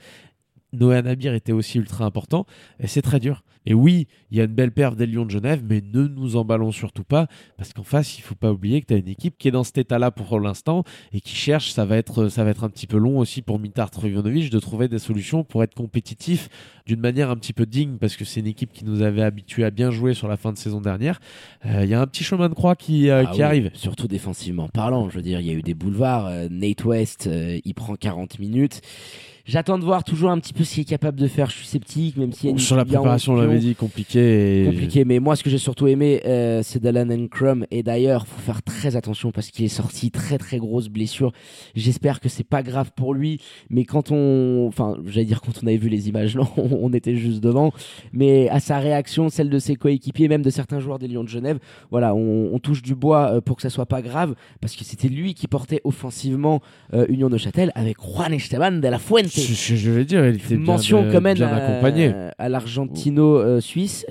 [0.72, 2.46] Noé Nabir était aussi ultra important
[2.78, 3.42] et c'est très dur.
[3.66, 6.36] Et oui, il y a une belle perf des Lions de Genève, mais ne nous
[6.36, 7.26] emballons surtout pas
[7.58, 9.64] parce qu'en face, il faut pas oublier que tu as une équipe qui est dans
[9.64, 12.86] cet état-là pour l'instant et qui cherche, ça va être ça va être un petit
[12.86, 16.48] peu long aussi pour Mitar Trivionovic de trouver des solutions pour être compétitif
[16.90, 19.64] d'une manière un petit peu digne parce que c'est une équipe qui nous avait habitués
[19.64, 21.20] à bien jouer sur la fin de saison dernière.
[21.64, 23.70] Euh, Il y a un petit chemin de croix qui, euh, Ah qui oui, arrive.
[23.74, 25.08] Surtout défensivement parlant.
[25.08, 26.26] Je veux dire, il y a eu des boulevards.
[26.26, 28.80] Euh, Nate West, euh, il prend 40 minutes.
[29.50, 31.50] J'attends de voir toujours un petit peu ce qu'il est capable de faire.
[31.50, 34.62] Je suis sceptique, même si Sur la préparation, on l'avait dit, compliqué.
[34.62, 34.66] Et...
[34.66, 37.66] Compliqué, mais moi, ce que j'ai surtout aimé, euh, c'est Dallin Crum.
[37.72, 41.32] Et d'ailleurs, faut faire très attention parce qu'il est sorti très très grosse blessure.
[41.74, 45.66] J'espère que c'est pas grave pour lui, mais quand on, enfin, j'allais dire quand on
[45.66, 47.72] avait vu les images, non, on était juste devant.
[48.12, 51.28] Mais à sa réaction, celle de ses coéquipiers, même de certains joueurs des Lions de
[51.28, 51.58] Genève,
[51.90, 55.08] voilà, on, touche du bois euh, pour que ça soit pas grave, parce que c'était
[55.08, 56.60] lui qui portait offensivement
[56.92, 59.30] euh, Union de Châtel avec Juan Esteban de la Fuente.
[59.30, 62.12] Je, je vais dire, il était mention bien, quand même bien accompagné.
[62.38, 64.06] à l'argentino-suisse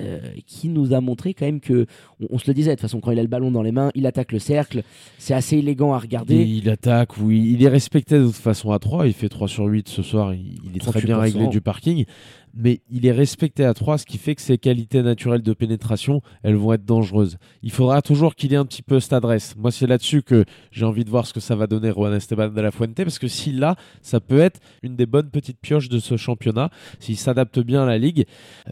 [0.46, 1.86] qui nous a montré quand même que,
[2.30, 3.90] on, se le disait de toute façon, quand il a le ballon dans les mains,
[3.94, 4.82] il attaque le cercle,
[5.18, 6.36] c'est assez élégant à regarder.
[6.36, 9.48] Il, il attaque, oui, il est respecté de toute façon à 3, il fait 3
[9.48, 12.04] sur 8 ce soir, il, il est très bien réglé du parking
[12.60, 16.22] mais il est respecté à 3, ce qui fait que ses qualités naturelles de pénétration,
[16.42, 17.38] elles vont être dangereuses.
[17.62, 19.56] Il faudra toujours qu'il ait un petit peu cette adresse.
[19.56, 22.48] Moi, c'est là-dessus que j'ai envie de voir ce que ça va donner Juan Esteban
[22.48, 25.88] de la Fuente, parce que s'il l'a, ça peut être une des bonnes petites pioches
[25.88, 28.26] de ce championnat, s'il s'adapte bien à la ligue.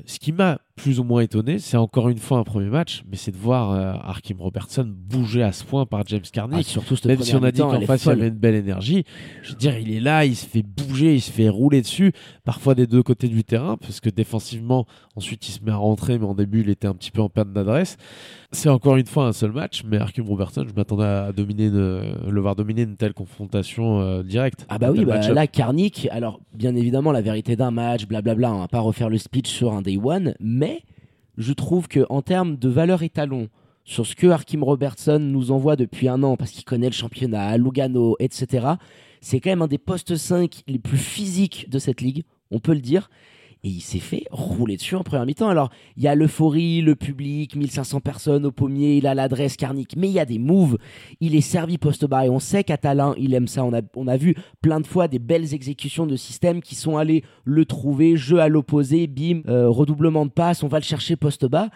[0.05, 3.16] Ce qui m'a plus ou moins étonné, c'est encore une fois un premier match, mais
[3.16, 6.56] c'est de voir euh, Arkim Robertson bouger à ce point par James Carney.
[6.60, 9.04] Ah, surtout Même si on a dit qu'en face il avait une belle énergie,
[9.42, 12.12] je veux dire, il est là, il se fait bouger, il se fait rouler dessus,
[12.44, 14.86] parfois des deux côtés du terrain, parce que défensivement,
[15.16, 17.28] ensuite il se met à rentrer, mais en début il était un petit peu en
[17.28, 17.96] panne d'adresse.
[18.50, 22.40] C'est encore une fois un seul match, mais Arkim Robertson, je m'attendais à dominer le
[22.40, 24.64] voir dominer une telle confrontation euh, directe.
[24.70, 28.61] Ah bah oui, bah, là Karnik, alors bien évidemment la vérité d'un match, blablabla, on
[28.61, 30.82] va pas refaire le speech sur un day one, mais
[31.37, 33.48] je trouve que en termes de valeur étalon
[33.84, 37.58] sur ce que Arkim Robertson nous envoie depuis un an, parce qu'il connaît le championnat,
[37.58, 38.66] Lugano, etc.,
[39.20, 42.74] c'est quand même un des postes 5 les plus physiques de cette ligue, on peut
[42.74, 43.11] le dire
[43.64, 45.49] et il s'est fait rouler dessus en première mi-temps.
[45.49, 49.94] Alors, il y a l'euphorie, le public, 1500 personnes au pommier, il a l'adresse carnique,
[49.97, 50.79] mais il y a des moves.
[51.21, 53.64] Il est servi post-bas et on sait qu'Atalin, il aime ça.
[53.64, 56.97] On a, on a vu plein de fois des belles exécutions de systèmes qui sont
[56.97, 61.16] allés le trouver, jeu à l'opposé, bim, euh, redoublement de passe, on va le chercher
[61.16, 61.71] post-bas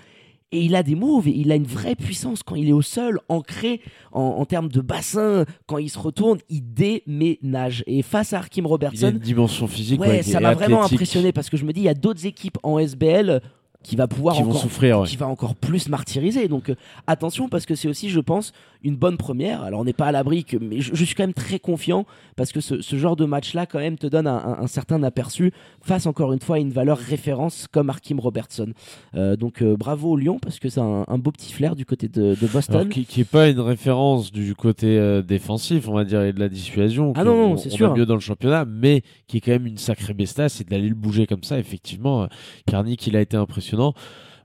[0.52, 3.20] et il a des moves, il a une vraie puissance quand il est au sol,
[3.28, 3.80] ancré
[4.12, 5.46] en, termes de bassin.
[5.66, 7.82] Quand il se retourne, il déménage.
[7.86, 10.00] Et face à Arkim Robertson, il a une dimension physique.
[10.00, 12.58] Ouais, ça m'a vraiment impressionné parce que je me dis, il y a d'autres équipes
[12.62, 13.40] en SBL
[13.82, 16.48] qui va pouvoir qui encore, vont souffrir, qui va encore plus martyriser.
[16.48, 16.74] Donc euh,
[17.06, 19.62] attention parce que c'est aussi, je pense, une bonne première.
[19.62, 22.60] Alors on n'est pas à l'abri, mais je, suis quand même très confiant parce que
[22.60, 26.56] ce, genre de match-là quand même te donne un, certain aperçu face encore une fois
[26.56, 28.72] à une valeur référence comme Arkim Robertson.
[29.14, 32.08] Euh, donc euh, bravo au Lyon parce que c'est un, beau petit flair du côté
[32.08, 32.88] de, Boston.
[32.88, 37.12] qui, n'est pas une référence du côté défensif, on va dire, et de la dissuasion.
[37.16, 37.94] Ah non, non, c'est sûr.
[37.94, 40.94] mieux dans le championnat, mais qui est quand même une sacrée bestasse c'est d'aller le
[40.94, 41.58] bouger comme ça.
[41.58, 42.28] Effectivement,
[42.66, 43.71] Karnik, il a été impressionnant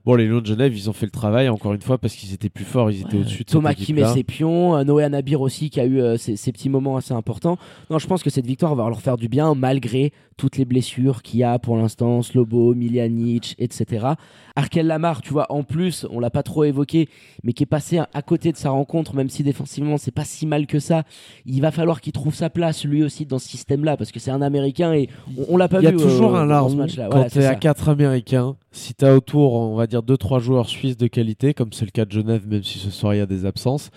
[0.08, 2.32] Bon, les Lions de Genève, ils ont fait le travail encore une fois parce qu'ils
[2.32, 5.42] étaient plus forts, ils étaient au-dessus de Thomas qui met ses pions, euh, Noé Anabir
[5.42, 7.58] aussi qui a eu euh, ses, petits moments assez importants.
[7.90, 11.20] Non, je pense que cette victoire va leur faire du bien malgré toutes les blessures
[11.20, 14.06] qu'il y a pour l'instant, Slobo, Miljanic, etc.
[14.56, 17.08] Arkel Lamar, tu vois, en plus, on l'a pas trop évoqué,
[17.42, 20.46] mais qui est passé à côté de sa rencontre, même si défensivement c'est pas si
[20.46, 21.02] mal que ça.
[21.44, 24.30] Il va falloir qu'il trouve sa place lui aussi dans ce système-là parce que c'est
[24.30, 25.10] un Américain et
[25.50, 25.86] on, l'a pas vu.
[25.86, 26.74] Il y a toujours euh, un larron
[27.10, 28.56] quand tu es à quatre Américains.
[28.70, 31.84] Si tu as autour, on va dire deux trois joueurs suisses de qualité, comme c'est
[31.84, 33.90] le cas de Genève, même si ce soir il y a des absences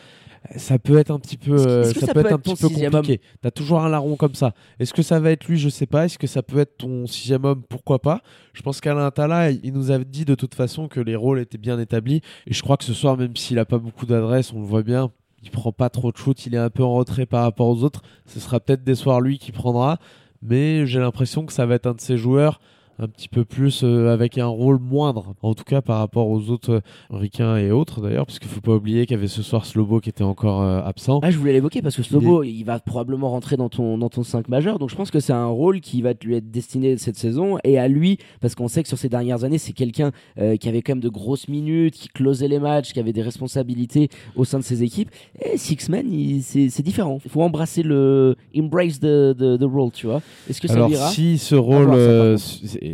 [0.55, 3.21] ça peut être un petit peu, euh, ça, peut être, un petit peu compliqué.
[3.41, 4.53] T'as toujours un larron comme ça.
[4.79, 5.57] Est-ce que ça va être lui?
[5.57, 6.05] Je sais pas.
[6.05, 7.61] Est-ce que ça peut être ton sixième homme?
[7.69, 8.21] Pourquoi pas?
[8.53, 11.59] Je pense qu'Alain Attala, il nous a dit de toute façon que les rôles étaient
[11.59, 12.21] bien établis.
[12.47, 14.83] Et je crois que ce soir, même s'il a pas beaucoup d'adresse, on le voit
[14.83, 15.11] bien.
[15.43, 17.83] Il prend pas trop de shoot, il est un peu en retrait par rapport aux
[17.83, 18.01] autres.
[18.25, 19.99] Ce sera peut-être des soirs lui qui prendra,
[20.41, 22.59] mais j'ai l'impression que ça va être un de ces joueurs
[23.01, 26.49] un petit peu plus euh, avec un rôle moindre, en tout cas par rapport aux
[26.49, 29.41] autres euh, ricains et autres d'ailleurs, parce qu'il faut pas oublier qu'il y avait ce
[29.41, 31.19] soir Slobo qui était encore euh, absent.
[31.23, 34.23] Ah, je voulais l'évoquer parce que Slobo, il, va probablement rentrer dans ton, dans ton
[34.23, 37.17] 5 majeur, donc je pense que c'est un rôle qui va lui être destiné cette
[37.17, 40.11] saison et à lui, parce qu'on sait que sur ces dernières années, c'est quelqu'un
[40.59, 44.09] qui avait quand même de grosses minutes, qui closait les matchs, qui avait des responsabilités
[44.35, 45.09] au sein de ses équipes.
[45.43, 46.05] Et Six Men,
[46.41, 47.19] c'est différent.
[47.25, 50.21] Il faut embrasser le embrace the, the, role, tu vois.
[50.49, 51.09] Est-ce que ça Alors, ira?
[51.09, 51.93] si ce rôle,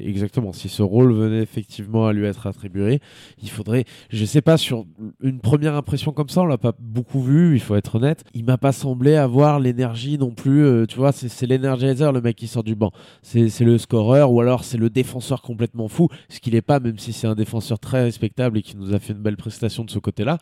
[0.06, 0.54] exactement.
[0.54, 3.00] Si ce rôle venait effectivement à lui être attribué,
[3.42, 4.86] il faudrait, je sais pas, sur
[5.22, 8.24] une première impression comme ça, on l'a pas beaucoup vu, il faut être honnête.
[8.34, 12.36] Il m'a pas semblé avoir l'énergie non plus, euh, tu vois, c'est l'énergizer, le mec
[12.36, 12.92] qui sort du banc.
[13.22, 16.98] C'est le scoreur ou alors c'est le défenseur complètement fou, ce qu'il est pas, même
[16.98, 19.90] si c'est un défenseur très respectable et qui nous a fait une belle prestation de
[19.90, 20.38] ce côté-là.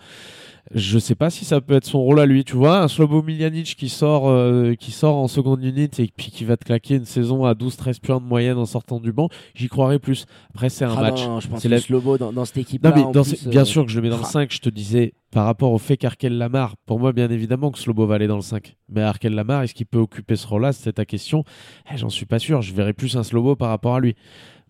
[0.73, 3.21] Je sais pas si ça peut être son rôle à lui, tu vois, un Slobo
[3.21, 6.95] Miljanic qui sort, euh, qui sort en seconde unité et puis qui va te claquer
[6.95, 9.29] une saison à 12-13 points de moyenne en sortant du banc.
[9.53, 10.25] j'y croirais plus.
[10.55, 11.23] Après, c'est un Ah match.
[11.23, 12.93] non, je pense c'est que la- Slobo dans, dans cette Non, équipe-là.
[12.95, 14.29] mais en dans plus, ce- bien euh, sûr que je le mets dans le ah.
[14.29, 14.51] 5.
[14.51, 18.07] Je te disais, par rapport au fait qu'Arkel Lamar, pour moi, bien évidemment que Slobo
[18.07, 18.75] va aller dans le 5.
[18.89, 20.73] Mais Arkel Lamar, est-ce qu'il peut occuper ce rôle-là?
[20.73, 21.43] C'est ta question.
[21.93, 22.63] Eh, J'en suis pas sûr.
[22.63, 24.15] Je verrai plus un Slobo par rapport à lui.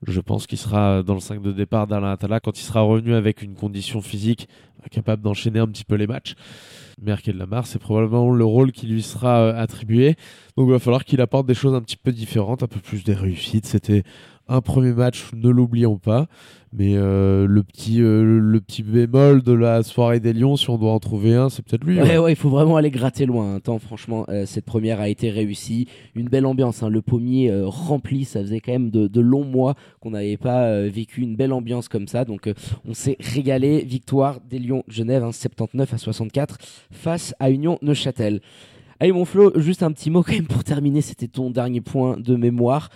[0.05, 3.13] Je pense qu'il sera dans le 5 de départ d'Alain Atala quand il sera revenu
[3.13, 4.47] avec une condition physique
[4.89, 6.35] capable d'enchaîner un petit peu les matchs.
[7.01, 10.15] Mais Arkel Lamar, c'est probablement le rôle qui lui sera euh, attribué.
[10.55, 13.03] Donc il va falloir qu'il apporte des choses un petit peu différentes, un peu plus
[13.03, 13.65] des réussites.
[13.65, 14.03] C'était
[14.47, 16.27] un premier match, ne l'oublions pas.
[16.77, 20.77] Mais euh, le, petit, euh, le petit bémol de la soirée des Lions, si on
[20.77, 22.01] doit en trouver un, c'est peut-être lui.
[22.01, 22.17] Ouais, ouais.
[22.17, 23.55] ouais, il faut vraiment aller gratter loin.
[23.55, 23.59] hein.
[23.61, 25.87] Tant, franchement, euh, cette première a été réussie.
[26.15, 26.83] Une belle ambiance.
[26.83, 26.89] hein.
[26.89, 31.21] Le pommier rempli, ça faisait quand même de, de longs mois qu'on n'avait pas vécu
[31.21, 32.25] une belle ambiance comme ça.
[32.25, 32.51] Donc,
[32.85, 33.85] on s'est régalé.
[33.85, 36.57] Victoire des Lions Genève, hein, 79 à 64
[36.91, 38.41] face à Union Neuchâtel.
[39.01, 41.01] Allez, mon Flo, juste un petit mot quand même pour terminer.
[41.01, 42.89] C'était ton dernier point de mémoire.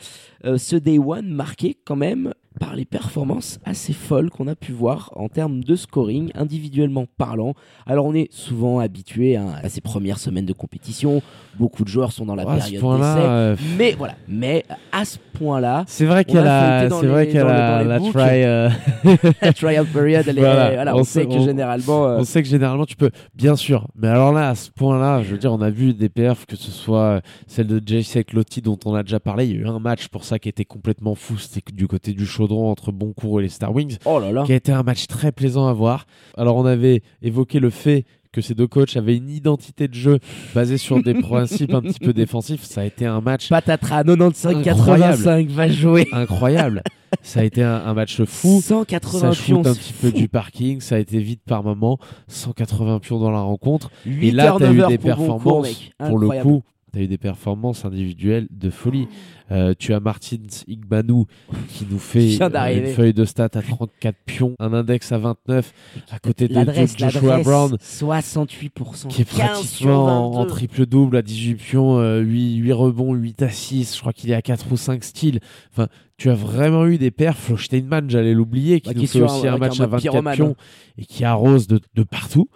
[0.45, 4.71] Euh, ce Day One marqué quand même par les performances assez folles qu'on a pu
[4.71, 7.53] voir en termes de scoring, individuellement parlant.
[7.85, 11.21] Alors on est souvent habitué à ces premières semaines de compétition,
[11.57, 12.81] beaucoup de joueurs sont dans la ce période d'essai,
[13.19, 17.83] euh, mais voilà, mais à ce point-là, c'est vrai qu'elle a c'est vrai qu'elle a
[17.83, 18.43] la try.
[18.43, 18.69] euh,
[19.41, 22.41] la period, elle est- Voilà, voilà, on on, sait- que on- généralement, euh, On sait
[22.41, 25.53] que généralement tu peux, bien sûr, mais alors là, à ce point-là, je veux dire,
[25.53, 29.03] on a vu des perfs, que ce soit celle de JC Lotti dont on a
[29.03, 31.61] déjà parlé, il y a eu un match pour ça qui était complètement fou, c'était
[31.73, 34.55] du côté du chaudron entre Boncourt et les Star Wings, oh là là, qui a
[34.55, 36.05] été un match très plaisant à voir.
[36.37, 40.19] Alors on avait évoqué le fait que ces deux coachs avaient une identité de jeu
[40.55, 44.67] basée sur des principes un petit peu défensifs, ça a été un match patatras 95
[44.67, 45.23] Incroyable.
[45.23, 46.07] 85 va jouer.
[46.13, 46.83] incroyable,
[47.23, 48.61] ça a été un, un match fou.
[48.61, 51.97] 180 Ça pions, un petit peu du parking, ça a été vite par moment,
[52.27, 53.89] 180 pions dans la rencontre.
[54.05, 57.17] Et 8 là, tu as eu des performances, pour le coup, tu as eu des
[57.17, 59.07] performances individuelles de folie.
[59.51, 61.25] Euh, tu as Martins Igbanou
[61.69, 65.73] qui nous fait une feuille de stats à 34 pions, un index à 29,
[66.11, 66.53] à côté de,
[66.97, 69.07] Joshua Brown 68%.
[69.07, 70.49] qui est 15 sur pratiquement en, 22.
[70.49, 74.35] triple-double à 18 pions, euh, 8, 8 rebonds, 8 à 6, je crois qu'il est
[74.35, 75.39] à 4 ou 5 styles.
[75.71, 77.39] Enfin, tu as vraiment eu des perfs.
[77.39, 80.01] Flo Steinman, j'allais l'oublier, qui Bah, nous qui fait aussi un- match à mode 24
[80.01, 80.55] pyromane, pions
[80.97, 82.49] et qui arrose de, de partout.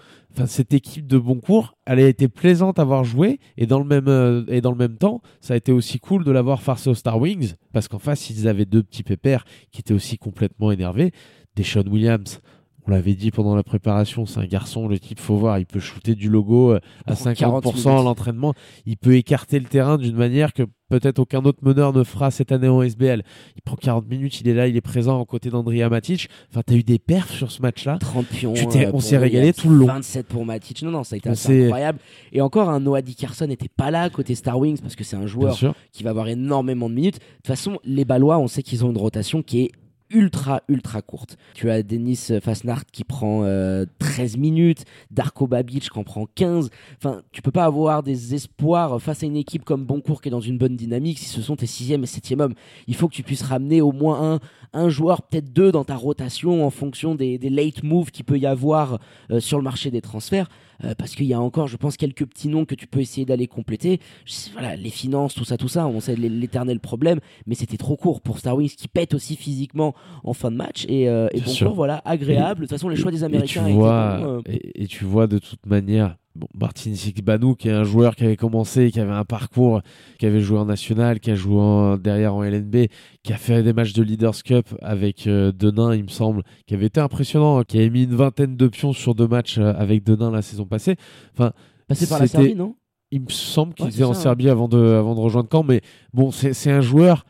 [0.48, 4.08] Cette équipe de Boncourt, elle a été plaisante à avoir joué et dans le même
[4.08, 8.00] euh, temps, ça a été aussi cool de l'avoir face aux Star Wings parce qu'en
[8.00, 11.12] face, ils avaient deux petits pépères qui étaient aussi complètement énervés.
[11.56, 12.41] Deshaun Williams,
[12.88, 15.80] on l'avait dit pendant la préparation, c'est un garçon, le type, faut voir, il peut
[15.80, 18.54] shooter du logo euh, à Pour 40 50% à l'entraînement,
[18.86, 22.52] il peut écarter le terrain d'une manière que peut-être aucun autre meneur ne fera cette
[22.52, 23.24] année en SBL.
[23.56, 26.28] Il prend 40 minutes, il est là, il est présent aux côtés d'Andrea Matic.
[26.52, 27.98] Enfin, t'as eu des perfs sur ce match-là.
[28.00, 28.54] 30 pions.
[28.54, 29.88] Tu t'es- euh, on s'est régalé tout le long.
[29.88, 30.84] 27 pour Matic.
[30.84, 32.00] Non, non, ça a été assez incroyable.
[32.32, 35.26] Et encore, un Noah Dickerson n'était pas là côté Star Wings parce que c'est un
[35.26, 35.54] joueur
[35.91, 37.15] qui va avoir énormément de minutes.
[37.15, 39.72] De toute façon, les Ballois, on sait qu'ils ont une rotation qui est
[40.13, 41.38] ultra ultra courte.
[41.54, 46.69] Tu as Denis Fasnart qui prend euh, 13 minutes, Darko Babic qui en prend 15.
[46.97, 50.32] Enfin, tu peux pas avoir des espoirs face à une équipe comme Boncourt qui est
[50.32, 52.54] dans une bonne dynamique si ce sont tes sixième et septième hommes.
[52.88, 54.39] Il faut que tu puisses ramener au moins un,
[54.73, 58.38] un joueur, peut-être deux dans ta rotation en fonction des, des late moves qu'il peut
[58.38, 58.99] y avoir
[59.32, 60.49] euh, sur le marché des transferts.
[60.83, 63.25] Euh, parce qu'il y a encore, je pense, quelques petits noms que tu peux essayer
[63.25, 63.99] d'aller compléter.
[64.25, 67.77] Je voilà, les finances, tout ça, tout ça, on sait l'é- l'éternel problème, mais c'était
[67.77, 70.86] trop court pour Star Wings qui pète aussi physiquement en fin de match.
[70.89, 71.67] Et, euh, et Bien bon, sûr.
[71.67, 72.62] cours, voilà, agréable.
[72.62, 73.25] De toute façon, les choix des Et tu
[73.59, 77.72] Américains vois, euh, et, et tu vois de toute manière, bon, Martin Sikbanou, qui est
[77.72, 79.82] un joueur qui avait commencé, qui avait un parcours,
[80.19, 82.88] qui avait joué en national, qui a joué en- derrière en LNB,
[83.24, 86.74] qui a fait des matchs de Leaders Cup avec euh, Denain, il me semble, qui
[86.74, 89.74] avait été impressionnant, hein, qui avait mis une vingtaine de pions sur deux matchs euh,
[89.78, 90.96] avec Denain la saison passée.
[91.34, 91.52] Enfin,
[91.88, 92.76] passé par la Serbie, non?
[93.12, 94.15] Il me semble qu'il Ouais, était en.
[94.15, 95.82] Serbie avant de, avant de rejoindre Caen, mais
[96.13, 97.26] bon, c'est un joueur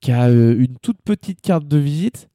[0.00, 2.28] qui a euh, une toute petite carte de visite.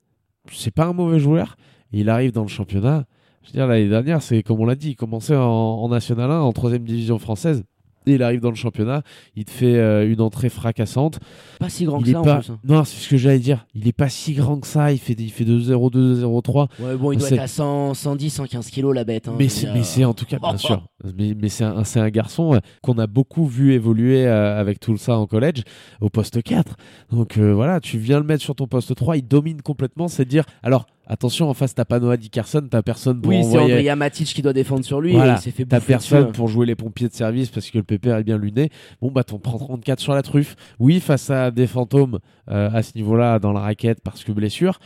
[0.50, 1.58] C'est pas un mauvais joueur.
[1.91, 3.06] Il arrive dans le championnat.
[3.47, 6.29] Je veux dire, l'année dernière, c'est comme on l'a dit, il commençait en, en National
[6.31, 7.63] 1, en troisième division française.
[8.05, 9.01] Et il arrive dans le championnat,
[9.36, 11.19] il te fait euh, une entrée fracassante.
[11.60, 12.49] Pas si grand il que ça en plus.
[12.51, 12.60] hein.
[12.63, 13.65] Non, c'est ce que j'allais dire.
[13.75, 14.93] Il est pas si grand que ça.
[14.93, 16.67] Il fait, il fait 2-0, 2-0-3.
[16.79, 19.27] Ouais, bon, il doit être à 100, 110, 115 kilos la bête.
[19.27, 20.86] hein, Mais c'est, en tout cas, bien sûr.
[21.17, 24.95] Mais, mais c'est un, un garçon euh, qu'on a beaucoup vu évoluer euh, avec tout
[24.97, 25.63] ça en collège
[25.99, 26.77] au poste 4.
[27.12, 30.07] Donc voilà, tu viens le mettre sur ton poste 3, il domine complètement.
[30.07, 33.58] C'est dire, alors attention, en face, t'as pas Noah Dickerson, t'as personne pour Oui, c'est
[33.58, 33.76] envoyer.
[33.91, 35.13] Andrea Matic qui doit défendre sur lui.
[35.13, 36.34] Voilà, et il s'est fait T'as personne dessus.
[36.34, 38.70] pour jouer les pompiers de service parce que le pépère est bien luné.
[39.02, 40.56] Bon, bah, t'en prends 34 sur la truffe.
[40.80, 44.80] Oui, face à des fantômes euh, à ce niveau-là dans la raquette parce que blessure.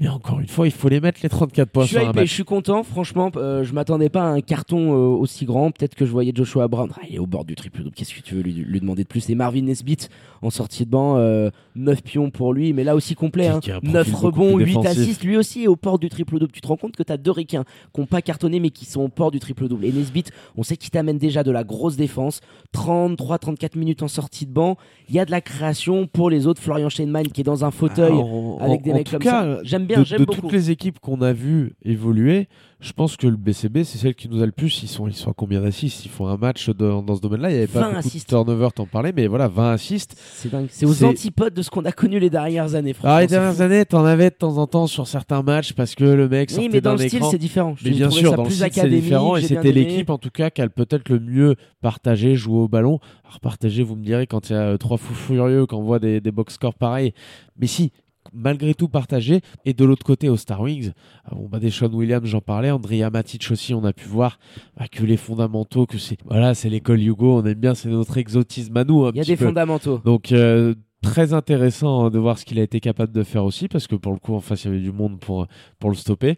[0.00, 2.10] Mais encore une fois, il faut les mettre les 34 points Je suis, sur un
[2.10, 2.28] hypé, match.
[2.28, 5.70] je suis content, franchement, euh, je m'attendais pas à un carton euh, aussi grand.
[5.70, 6.90] Peut-être que je voyais Joshua Brown.
[6.96, 7.94] Ah, il est au bord du triple double.
[7.94, 9.28] Qu'est-ce que tu veux lui, lui demander de plus?
[9.30, 10.08] Et Marvin Nesbitt
[10.42, 13.44] en sortie de banc, euh, 9 pions pour lui, mais là aussi complet.
[13.44, 13.60] Qui- Hein.
[13.60, 15.00] qui a un profil 9 beaucoup rebonds, plus 8 défensif.
[15.00, 15.24] assists.
[15.24, 16.52] Lui aussi est au port du triple double.
[16.52, 18.84] Tu te rends compte que tu as deux ricains qui n'ont pas cartonné, mais qui
[18.86, 19.84] sont au port du triple double.
[19.84, 22.40] Et Nesbitt, on sait qu'il t'amène déjà de la grosse défense.
[22.72, 24.76] 33-34 minutes en sortie de banc.
[25.08, 26.60] Il y a de la création pour les autres.
[26.60, 28.12] Florian Steinman qui est dans un fauteuil.
[28.14, 29.60] Ah, en- avec des en mecs tout comme cas, ça.
[29.84, 30.40] J'aime bien, de, j'aime de beaucoup.
[30.42, 32.48] toutes les équipes qu'on a vues évoluer,
[32.80, 34.82] je pense que le BCB, c'est celle qui nous a le plus.
[34.82, 36.04] Ils sont, ils sont à combien d'assists?
[36.04, 37.48] Ils font un match dans, dans ce domaine-là.
[37.50, 38.26] Il n'y avait pas 20 beaucoup assists.
[38.28, 40.14] de turnover, t'en parlais, mais voilà, 20 assists.
[40.34, 40.66] C'est dingue.
[40.70, 42.94] C'est aux C'est- antipodes de ce qu'on a connu les dernières années.
[43.02, 45.72] Alors, les franchement, c'est dernières années, t'en avais de temps en temps sur certains matchs
[45.72, 47.30] parce que le mec Oui, sortait mais dans d'un le style, écran.
[47.30, 47.74] c'est différent.
[47.82, 50.10] Mais J'ai bien sûr, ça dans le plus style, c'est académique, différent et c'était l'équipe
[50.10, 52.98] en tout cas qui a peut-être le mieux partagé, joué au ballon.
[53.24, 55.82] Alors partagé, vous me direz quand il y a euh, trois fous furieux, quand on
[55.84, 57.14] voit des, des box scores pareils.
[57.58, 57.92] Mais si,
[58.34, 59.40] malgré tout partagé.
[59.64, 62.70] Et de l'autre côté, au Star Wings, euh, bon, bah, des Sean Williams, j'en parlais,
[62.70, 64.38] Andrea Matic aussi, on a pu voir
[64.76, 68.18] bah, que les fondamentaux, que c'est voilà, c'est l'école Hugo, on aime bien, c'est notre
[68.18, 69.08] exotisme à nous.
[69.10, 69.46] Il y a des peu.
[69.46, 70.00] fondamentaux.
[70.04, 73.68] Donc euh, très intéressant hein, de voir ce qu'il a été capable de faire aussi,
[73.68, 75.46] parce que pour le coup, en face, il y avait du monde pour,
[75.78, 76.36] pour le stopper.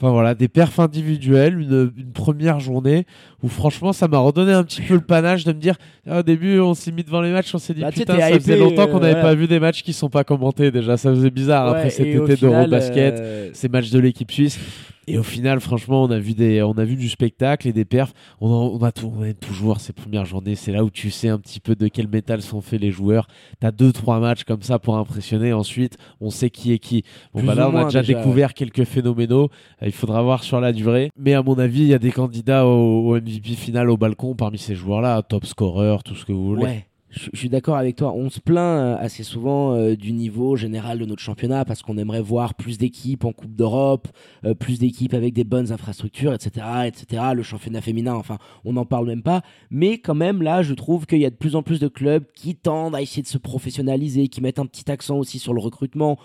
[0.00, 3.06] Enfin voilà, des perfs individuels, une, une première journée
[3.44, 5.76] où franchement ça m'a redonné un petit peu le panache de me dire
[6.08, 8.30] ah, au début on s'est mis devant les matchs, on s'est dit Bah, putain ça
[8.30, 11.10] faisait longtemps qu'on euh, n'avait pas vu des matchs qui sont pas commentés déjà, ça
[11.10, 14.58] faisait bizarre après Ouais, cet été d'Eurobasket, euh, ces matchs de l'équipe suisse.
[15.06, 17.84] Et au final, franchement, on a vu des, on a vu du spectacle et des
[17.84, 18.12] perfs.
[18.40, 20.54] On, en- on a tout, on aime toujours ces premières journées.
[20.54, 23.26] C'est là où tu sais un petit peu de quel métal sont faits les joueurs.
[23.60, 25.52] T'as deux, trois matchs comme ça pour impressionner.
[25.52, 27.02] Ensuite, on sait qui est qui.
[27.32, 29.50] Bon, Plus bah là, on a déjà, découvert quelques phénoménaux.
[29.82, 31.10] Euh, Il faudra voir sur la durée.
[31.18, 34.34] Mais à mon avis, il y a des candidats au, au MVP final au balcon
[34.34, 36.62] parmi ces joueurs-là, top scorer, tout ce que vous voulez.
[36.64, 36.86] Ouais.
[37.14, 38.12] Je suis d'accord avec toi.
[38.12, 41.96] On se plaint euh, assez souvent euh, du niveau général de notre championnat parce qu'on
[41.96, 44.08] aimerait voir plus d'équipes en Coupe d'Europe,
[44.44, 47.22] euh, plus d'équipes avec des bonnes infrastructures, etc., etc.
[47.34, 49.42] Le championnat féminin, enfin, on n'en parle même pas.
[49.70, 52.24] Mais quand même, là, je trouve qu'il y a de plus en plus de clubs
[52.34, 55.60] qui tendent à essayer de se professionnaliser, qui mettent un petit accent aussi sur le
[55.60, 56.18] recrutement.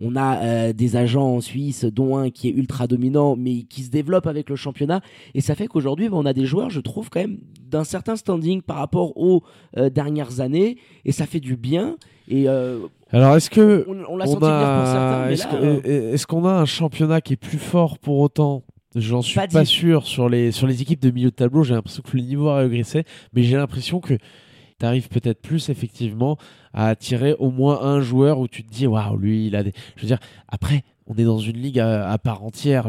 [0.00, 3.82] On a euh, des agents en Suisse, dont un qui est ultra dominant, mais qui
[3.82, 5.00] se développe avec le championnat.
[5.34, 7.38] Et ça fait qu'aujourd'hui, bah, on a des joueurs, je trouve, quand même,
[7.70, 9.42] d'un certain standing par rapport aux
[9.76, 10.78] euh, dernières années.
[11.04, 11.96] Et ça fait du bien.
[12.26, 12.80] Et euh,
[13.10, 15.84] Alors, est-ce que on, on l'a on senti a- pour certains.
[15.84, 18.64] Est-ce qu'on a un championnat qui est plus fort pour autant?
[18.96, 21.64] J'en suis Pas sûr sur les, sur les équipes de milieu de tableau.
[21.64, 25.68] J'ai l'impression que le niveau a régressé, mais j'ai l'impression que tu arrives peut-être plus
[25.68, 26.36] effectivement
[26.74, 29.72] à attirer au moins un joueur où tu te dis waouh, lui, il a des.
[29.96, 30.84] Je veux dire, après.
[31.06, 32.88] On est dans une ligue à, à part entière.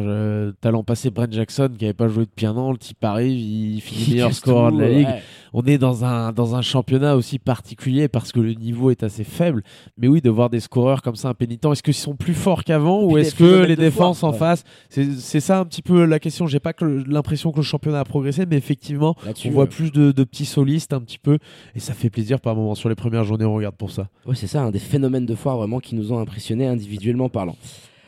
[0.61, 2.71] T'as l'an passé Brent Jackson qui avait pas joué depuis un an.
[2.71, 5.21] Le type arrive, il finit meilleur tout, de la ligue ouais.
[5.53, 9.23] on est dans un, dans un championnat aussi particulier parce que le niveau est assez
[9.23, 9.63] faible.
[9.97, 13.03] Mais oui, de voir des scoreurs comme ça impénitents, est-ce qu'ils sont plus forts qu'avant
[13.03, 14.37] ou est-ce que les défenses en ouais.
[14.37, 16.47] face, c'est ça un petit peu la question.
[16.47, 19.91] J'ai pas que l'impression que le championnat a progressé, mais effectivement, on voit euh, plus
[19.91, 21.37] de, de petits solistes un petit peu
[21.75, 22.75] et ça fait plaisir par moments.
[22.75, 24.07] Sur les premières journées, on regarde pour ça.
[24.25, 27.57] Ouais, c'est ça, un des phénomènes de foire vraiment qui nous ont impressionnés individuellement parlant.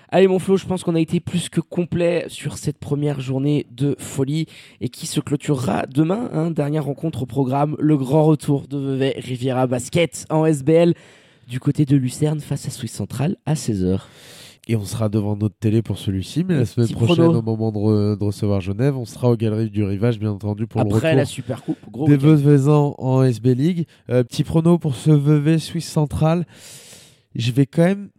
[0.10, 3.68] Allez mon Flo, je pense qu'on a été plus que complet sur cette première journée
[3.72, 4.45] de folie
[4.80, 6.30] et qui se clôturera demain.
[6.32, 10.93] hein, dernière rencontre au programme, le grand retour de Vevey Riviera Basket en SBL
[11.49, 13.99] du côté de Lucerne face à Suisse Centrale à 16h.
[14.70, 17.39] Et on sera devant notre télé pour celui-ci, mais la semaine prochaine, prono.
[17.39, 20.68] au moment de, re- de recevoir Genève, on sera aux Galeries du Rivage, bien entendu,
[20.68, 22.18] pour le Après retour la Super Coupe, gros des.
[22.18, 23.86] Veuvezans en SB League.
[24.10, 26.45] Euh, petit prono pour ce Vevey Suisse Central.
[27.36, 28.10] Je vais quand même.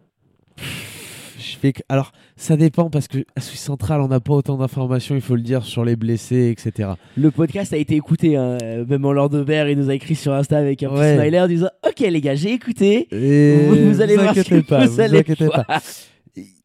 [1.88, 5.34] Alors, ça dépend parce que à Suisse Central, on n'a pas autant d'informations, il faut
[5.36, 6.90] le dire, sur les blessés, etc.
[7.16, 10.32] Le podcast a été écouté, hein, même en Lord Aubert, il nous a écrit sur
[10.32, 13.08] Insta avec un petit smiley en disant Ok les gars, j'ai écouté.
[13.10, 15.66] Et Vous- vous allez voir ce que pas, vous vous allez inquiétez voir.
[15.66, 15.80] pas.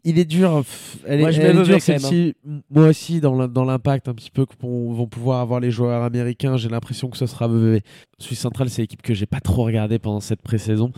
[0.05, 2.35] Il est dur, pff, elle Moi, est, je elle est dure celle-ci.
[2.69, 6.67] Moi aussi, dans l'impact un petit peu que vont, pouvoir avoir les joueurs américains, j'ai
[6.67, 7.81] l'impression que ce sera Vevey.
[8.19, 10.91] Suisse Central, c'est l'équipe que j'ai pas trop regardé pendant cette pré-saison.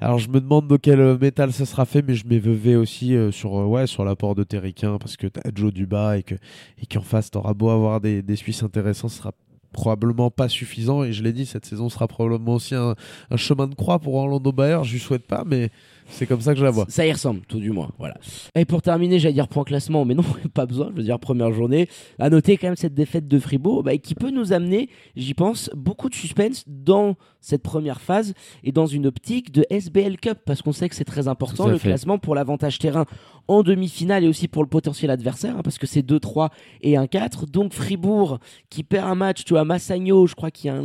[0.00, 2.74] Alors je me demande de quel euh, métal ça sera fait, mais je mets Vevey
[2.76, 6.22] aussi euh, sur, euh, ouais, sur l'apport de Terricain parce que t'as Joe Duba et
[6.22, 6.34] que
[6.80, 9.32] et qu'en face t'auras beau avoir des, des Suisses intéressants, ce sera
[9.72, 12.94] probablement pas suffisant et je l'ai dit cette saison sera probablement aussi un,
[13.30, 15.70] un chemin de croix pour Orlando Bayer je lui souhaite pas mais
[16.08, 17.90] c'est comme ça que je la vois Ça y ressemble, tout du moins.
[17.98, 18.16] Voilà.
[18.54, 20.88] Et pour terminer, j'allais dire point classement, mais non, pas besoin.
[20.92, 21.88] Je veux dire première journée.
[22.18, 25.70] À noter quand même cette défaite de Fribourg, bah, qui peut nous amener, j'y pense,
[25.74, 28.34] beaucoup de suspense dans cette première phase
[28.64, 31.78] et dans une optique de SBL Cup, parce qu'on sait que c'est très important le
[31.78, 31.88] fait.
[31.88, 33.06] classement pour l'avantage terrain
[33.46, 36.50] en demi-finale et aussi pour le potentiel adversaire, hein, parce que c'est 2-3
[36.82, 37.50] et 1-4.
[37.50, 38.38] Donc Fribourg
[38.70, 40.84] qui perd un match, tu vois, Massagno, je crois qu'il y a un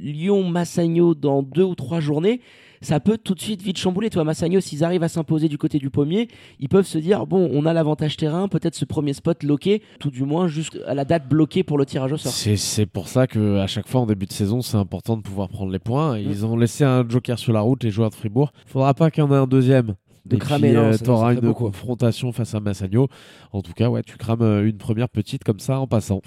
[0.00, 2.40] Lyon-Massagno dans deux ou trois journées
[2.82, 4.10] ça peut tout de suite vite chambouler.
[4.10, 6.28] Toi, Massagno, s'ils arrivent à s'imposer du côté du pommier,
[6.60, 10.10] ils peuvent se dire bon, on a l'avantage terrain, peut-être ce premier spot loqué, tout
[10.10, 12.32] du moins jusqu'à la date bloquée pour le tirage au sort.
[12.32, 15.48] C'est pour ça que à chaque fois en début de saison, c'est important de pouvoir
[15.48, 16.18] prendre les points.
[16.18, 16.44] Ils mm.
[16.44, 18.52] ont laissé un joker sur la route, les joueurs de Fribourg.
[18.66, 19.94] Faudra pas qu'il y en ait un deuxième
[20.26, 20.76] de cramer.
[20.76, 23.08] Euh, T'auras une confrontation face à Massagno.
[23.52, 26.22] En tout cas, ouais, tu crames euh, une première petite comme ça en passant.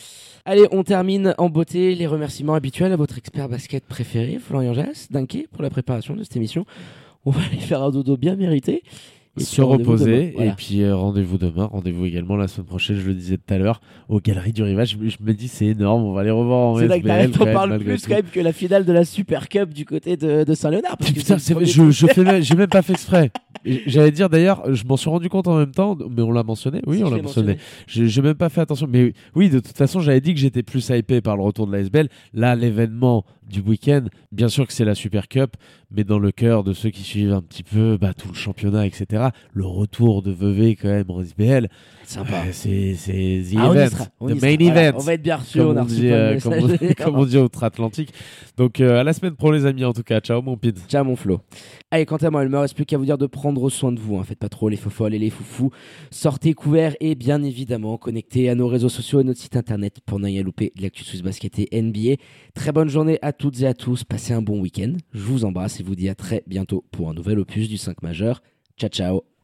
[0.45, 5.11] Allez, on termine en beauté les remerciements habituels à votre expert basket préféré, Florian Jass,
[5.11, 6.65] Dunké, pour la préparation de cette émission.
[7.25, 8.83] On va aller faire un dodo bien mérité
[9.38, 10.33] se reposer.
[10.39, 11.65] Et puis euh, rendez-vous demain.
[11.65, 14.97] Rendez-vous également la semaine prochaine, je le disais tout à l'heure, aux Galeries du Rivage.
[15.01, 16.03] Je, me dis, c'est énorme.
[16.03, 18.86] On va les revoir en C'est vrai que parle plus quand même que la finale
[18.86, 20.97] de la Super Cup du côté de, Saint-Léonard.
[20.97, 23.31] Putain, je, je fais j'ai même pas fait exprès.
[23.88, 26.81] J'allais dire d'ailleurs, je m'en suis rendu compte en même temps, mais on l'a mentionné.
[26.86, 27.57] Oui, on l'a mentionné.
[27.88, 28.88] J'ai même pas fait attention.
[28.89, 31.71] Mais oui, de toute façon, j'avais dit que j'étais plus hypé par le retour de
[31.71, 32.09] la SBL.
[32.33, 35.55] Là, l'événement du week-end, bien sûr que c'est la Super Cup,
[35.91, 38.85] mais dans le cœur de ceux qui suivent un petit peu bah, tout le championnat,
[38.85, 41.69] etc., le retour de Vevey quand même en SBL,
[42.03, 42.43] Sympa.
[42.51, 43.89] c'est the ah, event,
[44.19, 44.97] the main event.
[44.97, 45.65] On va être bien sûr.
[45.65, 48.13] Comme on, dit, euh, comme, on, dit outre-Atlantique.
[48.57, 50.19] Donc euh, à la semaine pro les amis en tout cas.
[50.19, 50.77] Ciao mon pid.
[50.87, 51.41] Ciao mon Flo.
[51.91, 53.99] Allez, quant à moi, il me reste plus qu'à vous dire de prendre soin de
[53.99, 54.17] vous.
[54.17, 54.23] Hein.
[54.23, 55.71] Faites pas trop les faux folles et les foufous.
[56.11, 60.19] Sortez couverts et bien évidemment connectez à nos réseaux sociaux et notre site internet pour
[60.19, 62.21] ne rien louper l'actu Swiss Basket et NBA.
[62.53, 64.03] Très bonne journée à toutes et à tous.
[64.03, 64.93] Passez un bon week-end.
[65.13, 68.01] Je vous embrasse et vous dis à très bientôt pour un nouvel opus du 5
[68.01, 68.41] majeur.
[68.77, 69.25] Ciao ciao.